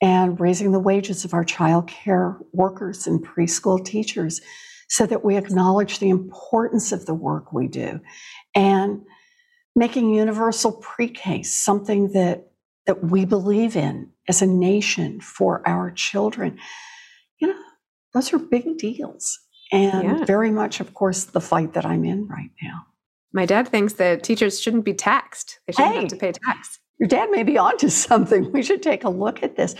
and 0.00 0.40
raising 0.40 0.72
the 0.72 0.80
wages 0.80 1.24
of 1.24 1.34
our 1.34 1.44
childcare 1.44 2.38
workers 2.52 3.06
and 3.06 3.26
preschool 3.26 3.84
teachers 3.84 4.40
so 4.88 5.04
that 5.04 5.24
we 5.24 5.36
acknowledge 5.36 5.98
the 5.98 6.08
importance 6.08 6.92
of 6.92 7.04
the 7.04 7.14
work 7.14 7.52
we 7.52 7.66
do 7.66 8.00
and 8.54 9.02
making 9.74 10.14
universal 10.14 10.72
pre-K 10.72 11.42
something 11.42 12.12
that 12.12 12.48
that 12.86 13.04
we 13.04 13.24
believe 13.24 13.76
in 13.76 14.10
as 14.28 14.42
a 14.42 14.46
nation 14.46 15.20
for 15.20 15.66
our 15.66 15.90
children. 15.90 16.58
You 17.38 17.48
know, 17.48 17.62
those 18.12 18.32
are 18.32 18.38
big 18.38 18.76
deals. 18.78 19.38
And 19.70 20.02
yeah. 20.02 20.24
very 20.24 20.50
much, 20.50 20.80
of 20.80 20.92
course, 20.92 21.24
the 21.24 21.40
fight 21.40 21.74
that 21.74 21.86
I'm 21.86 22.04
in 22.04 22.26
right 22.26 22.50
now. 22.60 22.86
My 23.32 23.46
dad 23.46 23.68
thinks 23.68 23.94
that 23.94 24.22
teachers 24.22 24.60
shouldn't 24.60 24.84
be 24.84 24.94
taxed. 24.94 25.60
They 25.66 25.72
shouldn't 25.72 25.94
hey, 25.94 26.00
have 26.00 26.08
to 26.08 26.16
pay 26.16 26.32
tax. 26.32 26.78
Your 26.98 27.08
dad 27.08 27.30
may 27.30 27.42
be 27.42 27.58
onto 27.58 27.88
something. 28.06 28.52
We 28.52 28.62
should 28.62 28.82
take 28.82 29.04
a 29.04 29.08
look 29.08 29.42
at 29.42 29.56
this. 29.56 29.74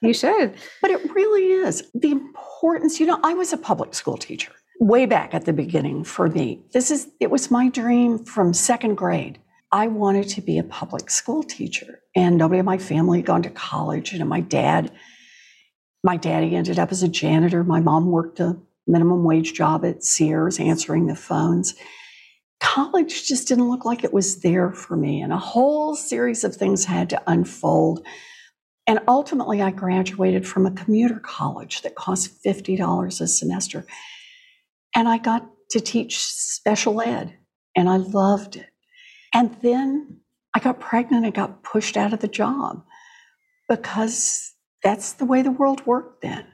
You 0.00 0.14
should. 0.14 0.54
But 0.82 0.90
it 0.90 1.12
really 1.14 1.52
is 1.52 1.90
the 1.94 2.10
importance. 2.10 3.00
You 3.00 3.06
know, 3.06 3.20
I 3.22 3.34
was 3.34 3.52
a 3.52 3.58
public 3.58 3.94
school 3.94 4.16
teacher 4.16 4.52
way 4.80 5.06
back 5.06 5.34
at 5.34 5.44
the 5.44 5.52
beginning 5.52 6.04
for 6.04 6.28
me. 6.28 6.62
This 6.72 6.90
is 6.90 7.08
it 7.20 7.30
was 7.30 7.50
my 7.50 7.68
dream 7.68 8.24
from 8.24 8.54
second 8.54 8.94
grade. 8.94 9.38
I 9.72 9.88
wanted 9.88 10.28
to 10.30 10.40
be 10.40 10.58
a 10.58 10.64
public 10.64 11.10
school 11.10 11.42
teacher. 11.42 12.00
And 12.14 12.36
nobody 12.36 12.60
in 12.60 12.64
my 12.64 12.78
family 12.78 13.18
had 13.18 13.26
gone 13.26 13.42
to 13.42 13.50
college. 13.50 14.12
You 14.12 14.20
know, 14.20 14.24
my 14.24 14.40
dad, 14.40 14.92
my 16.02 16.16
daddy 16.16 16.56
ended 16.56 16.78
up 16.78 16.90
as 16.90 17.02
a 17.02 17.08
janitor. 17.08 17.64
My 17.64 17.80
mom 17.80 18.06
worked 18.06 18.40
a 18.40 18.56
minimum 18.86 19.24
wage 19.24 19.52
job 19.52 19.84
at 19.84 20.04
Sears 20.04 20.58
answering 20.58 21.06
the 21.06 21.16
phones 21.16 21.74
college 22.60 23.26
just 23.26 23.48
didn't 23.48 23.68
look 23.68 23.84
like 23.84 24.04
it 24.04 24.12
was 24.12 24.40
there 24.40 24.72
for 24.72 24.96
me. 24.96 25.20
And 25.20 25.32
a 25.32 25.38
whole 25.38 25.94
series 25.94 26.44
of 26.44 26.54
things 26.54 26.84
had 26.84 27.10
to 27.10 27.22
unfold. 27.26 28.04
And 28.86 29.00
ultimately, 29.06 29.62
I 29.62 29.70
graduated 29.70 30.46
from 30.46 30.66
a 30.66 30.70
commuter 30.70 31.20
college 31.20 31.82
that 31.82 31.94
cost 31.94 32.42
$50 32.42 33.20
a 33.20 33.26
semester. 33.26 33.86
And 34.94 35.08
I 35.08 35.18
got 35.18 35.46
to 35.70 35.80
teach 35.80 36.18
special 36.18 37.00
ed, 37.02 37.36
and 37.76 37.88
I 37.88 37.98
loved 37.98 38.56
it. 38.56 38.70
And 39.34 39.54
then 39.62 40.20
I 40.54 40.60
got 40.60 40.80
pregnant 40.80 41.26
and 41.26 41.34
got 41.34 41.62
pushed 41.62 41.96
out 41.96 42.14
of 42.14 42.20
the 42.20 42.28
job 42.28 42.82
because 43.68 44.54
that's 44.82 45.12
the 45.12 45.26
way 45.26 45.42
the 45.42 45.50
world 45.50 45.86
worked 45.86 46.22
then. 46.22 46.46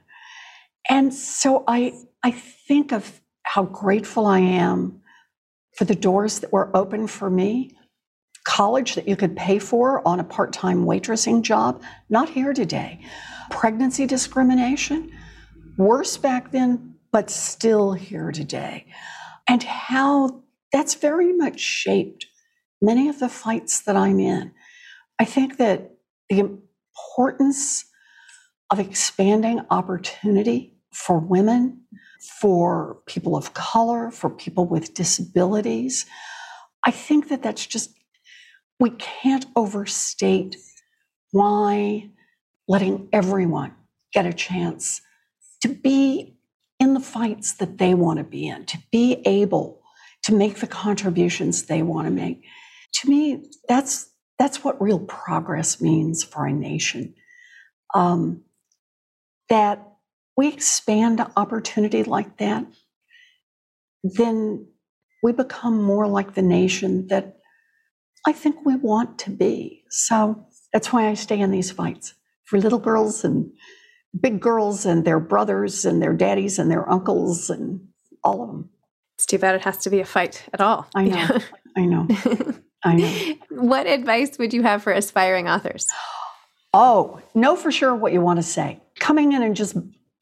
And 0.89 1.13
so 1.13 1.63
I, 1.67 1.93
I 2.23 2.31
think 2.31 2.91
of 2.91 3.21
how 3.43 3.63
grateful 3.63 4.25
I 4.25 4.39
am 4.39 5.01
for 5.75 5.85
the 5.85 5.95
doors 5.95 6.39
that 6.39 6.51
were 6.51 6.75
open 6.75 7.07
for 7.07 7.29
me. 7.29 7.75
College 8.45 8.95
that 8.95 9.07
you 9.07 9.15
could 9.15 9.35
pay 9.35 9.59
for 9.59 10.07
on 10.07 10.19
a 10.19 10.23
part 10.23 10.53
time 10.53 10.85
waitressing 10.85 11.41
job, 11.41 11.81
not 12.09 12.29
here 12.29 12.53
today. 12.53 12.99
Pregnancy 13.49 14.05
discrimination, 14.05 15.11
worse 15.77 16.17
back 16.17 16.51
then, 16.51 16.95
but 17.11 17.29
still 17.29 17.93
here 17.93 18.31
today. 18.31 18.85
And 19.47 19.63
how 19.63 20.43
that's 20.71 20.95
very 20.95 21.33
much 21.33 21.59
shaped 21.59 22.27
many 22.81 23.09
of 23.09 23.19
the 23.19 23.29
fights 23.29 23.81
that 23.81 23.95
I'm 23.95 24.19
in. 24.19 24.51
I 25.19 25.25
think 25.25 25.57
that 25.57 25.91
the 26.29 26.39
importance 26.39 27.85
of 28.69 28.79
expanding 28.79 29.61
opportunity 29.69 30.77
for 30.91 31.19
women 31.19 31.81
for 32.39 32.99
people 33.05 33.35
of 33.35 33.53
color, 33.53 34.11
for 34.11 34.29
people 34.29 34.65
with 34.65 34.93
disabilities. 34.93 36.05
I 36.83 36.91
think 36.91 37.29
that 37.29 37.43
that's 37.43 37.65
just, 37.65 37.91
we 38.79 38.91
can't 38.91 39.45
overstate 39.55 40.57
why 41.31 42.09
letting 42.67 43.09
everyone 43.11 43.73
get 44.13 44.25
a 44.25 44.33
chance 44.33 45.01
to 45.61 45.67
be 45.69 46.37
in 46.79 46.93
the 46.93 46.99
fights 46.99 47.53
that 47.55 47.77
they 47.77 47.93
want 47.93 48.17
to 48.17 48.23
be 48.23 48.47
in, 48.47 48.65
to 48.65 48.77
be 48.91 49.21
able 49.25 49.81
to 50.23 50.33
make 50.33 50.57
the 50.57 50.67
contributions 50.67 51.63
they 51.63 51.81
want 51.81 52.07
to 52.07 52.11
make. 52.11 52.43
To 52.95 53.09
me, 53.09 53.45
that's 53.67 54.11
that's 54.37 54.63
what 54.63 54.81
real 54.81 54.99
progress 54.99 55.79
means 55.79 56.23
for 56.23 56.45
a 56.45 56.51
nation. 56.51 57.15
Um, 57.93 58.43
that 59.47 59.94
we 60.37 60.47
expand 60.47 61.25
opportunity 61.35 62.03
like 62.03 62.37
that, 62.37 62.65
then 64.03 64.67
we 65.23 65.31
become 65.31 65.81
more 65.81 66.07
like 66.07 66.33
the 66.33 66.41
nation 66.41 67.07
that 67.07 67.37
I 68.27 68.31
think 68.31 68.65
we 68.65 68.75
want 68.75 69.19
to 69.19 69.31
be. 69.31 69.83
So 69.89 70.47
That's 70.73 70.91
why 70.91 71.07
I 71.07 71.13
stay 71.13 71.39
in 71.39 71.51
these 71.51 71.71
fights 71.71 72.15
for 72.43 72.59
little 72.59 72.79
girls 72.79 73.23
and 73.23 73.51
big 74.19 74.39
girls 74.39 74.85
and 74.85 75.05
their 75.05 75.19
brothers 75.19 75.85
and 75.85 76.01
their 76.01 76.13
daddies 76.13 76.59
and 76.59 76.69
their 76.69 76.89
uncles 76.89 77.49
and 77.49 77.87
all 78.23 78.43
of 78.43 78.49
them. 78.49 78.69
It's 79.15 79.25
too 79.25 79.37
bad 79.37 79.55
it 79.55 79.61
has 79.61 79.77
to 79.79 79.89
be 79.89 80.01
a 80.01 80.05
fight 80.05 80.43
at 80.53 80.61
all. 80.61 80.87
I 80.93 81.05
know. 81.05 81.39
I 81.77 81.85
know. 81.85 82.07
I 82.83 82.95
know. 82.95 83.35
What 83.49 83.87
advice 83.87 84.37
would 84.37 84.53
you 84.53 84.63
have 84.63 84.83
for 84.83 84.91
aspiring 84.91 85.47
authors? 85.47 85.87
Oh, 86.73 87.21
know 87.33 87.55
for 87.55 87.71
sure 87.71 87.95
what 87.95 88.11
you 88.13 88.21
want 88.21 88.37
to 88.37 88.43
say. 88.43 88.81
Coming 88.99 89.31
in 89.31 89.41
and 89.41 89.55
just 89.55 89.77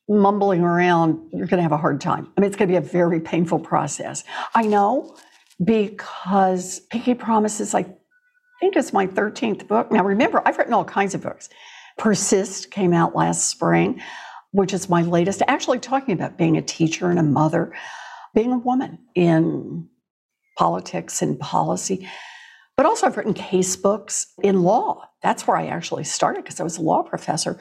mumbling 0.09 0.61
around, 0.61 1.29
you're 1.31 1.47
going 1.47 1.57
to 1.57 1.63
have 1.63 1.71
a 1.71 1.77
hard 1.77 2.01
time. 2.01 2.27
I 2.37 2.41
mean, 2.41 2.47
it's 2.47 2.57
going 2.57 2.67
to 2.67 2.73
be 2.73 2.77
a 2.77 2.81
very 2.81 3.19
painful 3.19 3.59
process. 3.59 4.23
I 4.53 4.63
know 4.63 5.15
because 5.63 6.81
Pinky 6.91 7.13
Promises, 7.13 7.73
I 7.73 7.83
think 8.59 8.75
it's 8.75 8.93
my 8.93 9.07
13th 9.07 9.67
book. 9.67 9.91
Now, 9.91 10.03
remember, 10.03 10.41
I've 10.45 10.57
written 10.57 10.73
all 10.73 10.85
kinds 10.85 11.15
of 11.15 11.21
books. 11.21 11.49
Persist 11.97 12.71
came 12.71 12.93
out 12.93 13.15
last 13.15 13.49
spring, 13.49 14.01
which 14.51 14.73
is 14.73 14.89
my 14.89 15.03
latest, 15.03 15.41
actually 15.47 15.79
talking 15.79 16.13
about 16.13 16.37
being 16.37 16.57
a 16.57 16.61
teacher 16.61 17.09
and 17.09 17.19
a 17.19 17.23
mother, 17.23 17.73
being 18.33 18.51
a 18.51 18.57
woman 18.57 18.99
in 19.15 19.87
politics 20.57 21.21
and 21.21 21.39
policy. 21.39 22.07
But 22.75 22.85
also, 22.87 23.05
I've 23.05 23.15
written 23.15 23.33
case 23.33 23.75
books 23.75 24.33
in 24.41 24.63
law. 24.63 25.07
That's 25.21 25.45
where 25.47 25.55
I 25.55 25.67
actually 25.67 26.03
started 26.03 26.43
because 26.43 26.59
I 26.59 26.63
was 26.63 26.77
a 26.77 26.81
law 26.81 27.03
professor. 27.03 27.59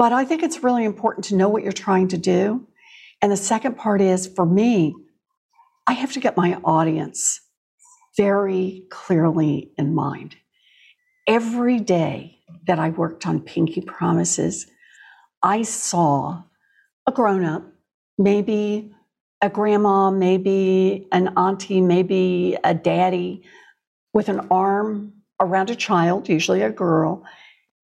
But 0.00 0.14
I 0.14 0.24
think 0.24 0.42
it's 0.42 0.62
really 0.62 0.86
important 0.86 1.26
to 1.26 1.36
know 1.36 1.50
what 1.50 1.62
you're 1.62 1.72
trying 1.72 2.08
to 2.08 2.16
do. 2.16 2.66
And 3.20 3.30
the 3.30 3.36
second 3.36 3.76
part 3.76 4.00
is 4.00 4.26
for 4.26 4.46
me, 4.46 4.94
I 5.86 5.92
have 5.92 6.12
to 6.12 6.20
get 6.20 6.38
my 6.38 6.58
audience 6.64 7.42
very 8.16 8.84
clearly 8.88 9.72
in 9.76 9.94
mind. 9.94 10.36
Every 11.26 11.80
day 11.80 12.38
that 12.66 12.78
I 12.78 12.88
worked 12.88 13.26
on 13.26 13.42
Pinky 13.42 13.82
Promises, 13.82 14.66
I 15.42 15.60
saw 15.60 16.44
a 17.06 17.12
grown 17.12 17.44
up, 17.44 17.64
maybe 18.16 18.94
a 19.42 19.50
grandma, 19.50 20.10
maybe 20.10 21.08
an 21.12 21.28
auntie, 21.36 21.82
maybe 21.82 22.56
a 22.64 22.72
daddy 22.72 23.42
with 24.14 24.30
an 24.30 24.48
arm 24.50 25.12
around 25.38 25.68
a 25.68 25.76
child, 25.76 26.26
usually 26.26 26.62
a 26.62 26.70
girl, 26.70 27.22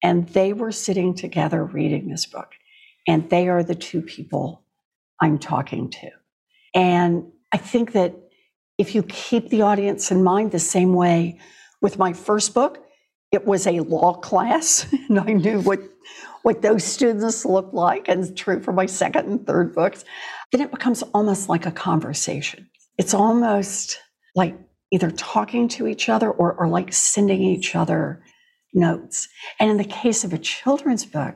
and 0.03 0.27
they 0.29 0.53
were 0.53 0.71
sitting 0.71 1.13
together 1.13 1.63
reading 1.63 2.07
this 2.07 2.25
book. 2.25 2.53
And 3.07 3.29
they 3.29 3.47
are 3.47 3.63
the 3.63 3.75
two 3.75 4.01
people 4.01 4.63
I'm 5.21 5.39
talking 5.39 5.89
to. 5.89 6.09
And 6.75 7.31
I 7.51 7.57
think 7.57 7.93
that 7.93 8.15
if 8.77 8.93
you 8.93 9.03
keep 9.03 9.49
the 9.49 9.61
audience 9.61 10.11
in 10.11 10.23
mind 10.23 10.51
the 10.51 10.59
same 10.59 10.93
way 10.93 11.39
with 11.81 11.97
my 11.97 12.13
first 12.13 12.53
book, 12.53 12.83
it 13.31 13.45
was 13.45 13.65
a 13.67 13.79
law 13.79 14.13
class, 14.13 14.85
and 15.09 15.19
I 15.19 15.33
knew 15.33 15.61
what, 15.61 15.79
what 16.43 16.61
those 16.61 16.83
students 16.83 17.45
looked 17.45 17.73
like, 17.73 18.07
and 18.07 18.37
true 18.37 18.61
for 18.61 18.71
my 18.71 18.85
second 18.85 19.27
and 19.27 19.47
third 19.47 19.73
books. 19.73 20.05
Then 20.51 20.61
it 20.61 20.71
becomes 20.71 21.03
almost 21.13 21.49
like 21.49 21.65
a 21.65 21.71
conversation. 21.71 22.69
It's 22.97 23.13
almost 23.13 23.99
like 24.35 24.55
either 24.91 25.11
talking 25.11 25.67
to 25.67 25.87
each 25.87 26.07
other 26.07 26.31
or, 26.31 26.53
or 26.53 26.67
like 26.67 26.93
sending 26.93 27.41
each 27.41 27.75
other 27.75 28.23
notes. 28.73 29.27
And 29.59 29.69
in 29.69 29.77
the 29.77 29.83
case 29.83 30.23
of 30.23 30.33
a 30.33 30.37
children's 30.37 31.05
book, 31.05 31.35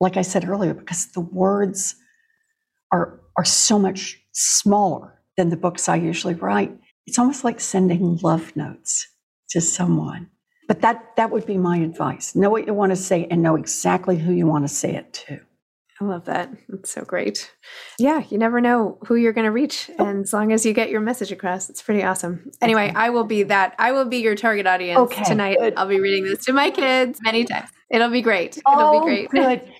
like 0.00 0.16
I 0.16 0.22
said 0.22 0.48
earlier, 0.48 0.74
because 0.74 1.12
the 1.12 1.20
words 1.20 1.94
are, 2.92 3.20
are 3.36 3.44
so 3.44 3.78
much 3.78 4.20
smaller 4.32 5.20
than 5.36 5.48
the 5.48 5.56
books 5.56 5.88
I 5.88 5.96
usually 5.96 6.34
write, 6.34 6.76
it's 7.06 7.18
almost 7.18 7.44
like 7.44 7.60
sending 7.60 8.18
love 8.18 8.54
notes 8.56 9.08
to 9.50 9.60
someone. 9.60 10.28
But 10.68 10.80
that, 10.80 11.16
that 11.16 11.30
would 11.30 11.46
be 11.46 11.58
my 11.58 11.78
advice. 11.78 12.34
Know 12.34 12.50
what 12.50 12.66
you 12.66 12.74
want 12.74 12.90
to 12.92 12.96
say 12.96 13.26
and 13.30 13.42
know 13.42 13.56
exactly 13.56 14.16
who 14.16 14.32
you 14.32 14.46
want 14.46 14.64
to 14.64 14.72
say 14.72 14.94
it 14.94 15.12
to. 15.26 15.40
I 16.02 16.04
love 16.04 16.24
that. 16.24 16.50
It's 16.68 16.90
so 16.90 17.04
great. 17.04 17.52
Yeah, 17.96 18.24
you 18.28 18.36
never 18.36 18.60
know 18.60 18.98
who 19.06 19.14
you're 19.14 19.32
going 19.32 19.44
to 19.44 19.52
reach. 19.52 19.88
And 20.00 20.24
as 20.24 20.32
long 20.32 20.50
as 20.50 20.66
you 20.66 20.72
get 20.72 20.90
your 20.90 21.00
message 21.00 21.30
across, 21.30 21.70
it's 21.70 21.80
pretty 21.80 22.02
awesome. 22.02 22.50
Anyway, 22.60 22.88
okay. 22.88 22.96
I 22.96 23.10
will 23.10 23.22
be 23.22 23.44
that. 23.44 23.76
I 23.78 23.92
will 23.92 24.06
be 24.06 24.18
your 24.18 24.34
target 24.34 24.66
audience 24.66 24.98
okay, 24.98 25.22
tonight. 25.22 25.58
Good. 25.60 25.74
I'll 25.76 25.86
be 25.86 26.00
reading 26.00 26.24
this 26.24 26.44
to 26.46 26.52
my 26.52 26.70
kids 26.70 27.20
many 27.22 27.44
times. 27.44 27.68
It'll 27.88 28.10
be 28.10 28.20
great. 28.20 28.56
It'll 28.56 28.72
oh, 28.74 29.00
be 29.06 29.28
great. 29.28 29.30
Good. 29.30 29.72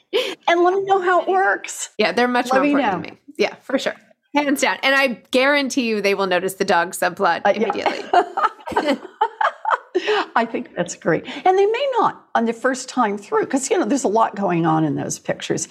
and 0.47 0.61
let 0.63 0.75
me 0.75 0.85
know 0.85 1.01
how 1.01 1.23
it 1.23 1.29
works. 1.29 1.91
Yeah, 1.99 2.13
they're 2.13 2.29
much 2.29 2.53
let 2.53 2.63
more 2.63 2.79
important 2.79 3.05
to 3.05 3.13
me. 3.13 3.19
Yeah, 3.37 3.57
for 3.57 3.79
sure. 3.79 3.97
Hands 4.37 4.61
down. 4.61 4.79
And 4.85 4.95
I 4.95 5.09
guarantee 5.33 5.89
you 5.89 6.01
they 6.01 6.15
will 6.15 6.29
notice 6.29 6.55
the 6.55 6.65
dog 6.65 6.93
subplot 6.93 7.43
uh, 7.45 7.53
immediately. 7.57 7.99
Yeah. 8.81 8.97
I 10.35 10.47
think 10.47 10.75
that's 10.75 10.95
great. 10.97 11.27
And 11.27 11.59
they 11.59 11.67
may 11.67 11.91
not 11.99 12.27
on 12.35 12.47
the 12.47 12.53
first 12.53 12.89
time 12.89 13.19
through, 13.19 13.45
because, 13.45 13.71
you 13.71 13.79
know, 13.79 13.85
there's 13.85 14.05
a 14.05 14.09
lot 14.09 14.35
going 14.35 14.65
on 14.65 14.85
in 14.85 14.97
those 14.97 15.19
pictures 15.19 15.69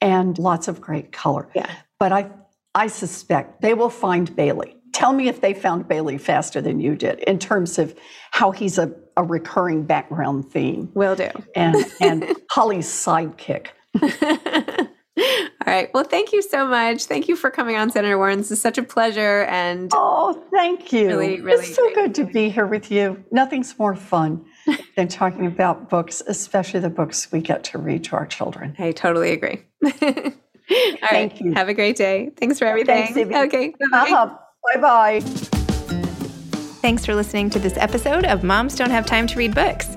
and 0.00 0.38
lots 0.38 0.68
of 0.68 0.80
great 0.80 1.12
color. 1.12 1.48
Yeah. 1.54 1.70
But 1.98 2.12
I, 2.12 2.30
I 2.74 2.86
suspect 2.86 3.60
they 3.60 3.74
will 3.74 3.90
find 3.90 4.34
Bailey. 4.34 4.76
Tell 4.92 5.12
me 5.12 5.28
if 5.28 5.40
they 5.40 5.54
found 5.54 5.88
Bailey 5.88 6.18
faster 6.18 6.60
than 6.60 6.80
you 6.80 6.96
did 6.96 7.20
in 7.20 7.38
terms 7.38 7.78
of 7.78 7.96
how 8.32 8.50
he's 8.50 8.76
a, 8.78 8.92
a 9.16 9.22
recurring 9.22 9.84
background 9.84 10.50
theme. 10.50 10.90
Will 10.94 11.14
do. 11.14 11.30
And, 11.54 11.76
and 12.00 12.36
Holly's 12.50 12.88
sidekick. 12.88 13.68
All 15.66 15.74
right. 15.74 15.92
Well, 15.92 16.04
thank 16.04 16.32
you 16.32 16.40
so 16.40 16.66
much. 16.66 17.04
Thank 17.04 17.28
you 17.28 17.36
for 17.36 17.50
coming 17.50 17.76
on, 17.76 17.90
Senator 17.90 18.16
Warren. 18.16 18.38
This 18.38 18.50
is 18.50 18.60
such 18.60 18.78
a 18.78 18.82
pleasure. 18.82 19.42
And 19.42 19.90
oh, 19.94 20.42
thank 20.50 20.90
you. 20.90 21.08
Really, 21.08 21.40
really 21.40 21.66
it's 21.66 21.74
so 21.74 21.94
good 21.94 22.14
to 22.14 22.24
be 22.24 22.48
here 22.48 22.66
with 22.66 22.90
you. 22.90 23.22
Nothing's 23.30 23.78
more 23.78 23.94
fun 23.94 24.42
than 24.96 25.08
talking 25.08 25.44
about 25.44 25.90
books, 25.90 26.22
especially 26.26 26.80
the 26.80 26.88
books 26.88 27.30
we 27.30 27.42
get 27.42 27.62
to 27.64 27.78
read 27.78 28.04
to 28.04 28.16
our 28.16 28.26
children. 28.26 28.74
I 28.78 28.92
totally 28.92 29.32
agree. 29.32 29.62
All 29.84 29.90
Thank 30.00 31.32
right. 31.32 31.40
you. 31.40 31.52
Have 31.52 31.68
a 31.68 31.74
great 31.74 31.96
day. 31.96 32.30
Thanks 32.38 32.58
for 32.58 32.64
everything. 32.64 33.12
Thanks, 33.12 33.36
okay. 33.36 33.74
Bye 33.90 34.10
uh-huh. 34.10 34.80
bye. 34.80 35.20
Thanks 36.80 37.04
for 37.04 37.14
listening 37.14 37.50
to 37.50 37.58
this 37.58 37.76
episode 37.76 38.24
of 38.24 38.42
Moms 38.42 38.76
Don't 38.76 38.90
Have 38.90 39.04
Time 39.04 39.26
to 39.26 39.36
Read 39.36 39.54
Books. 39.54 39.96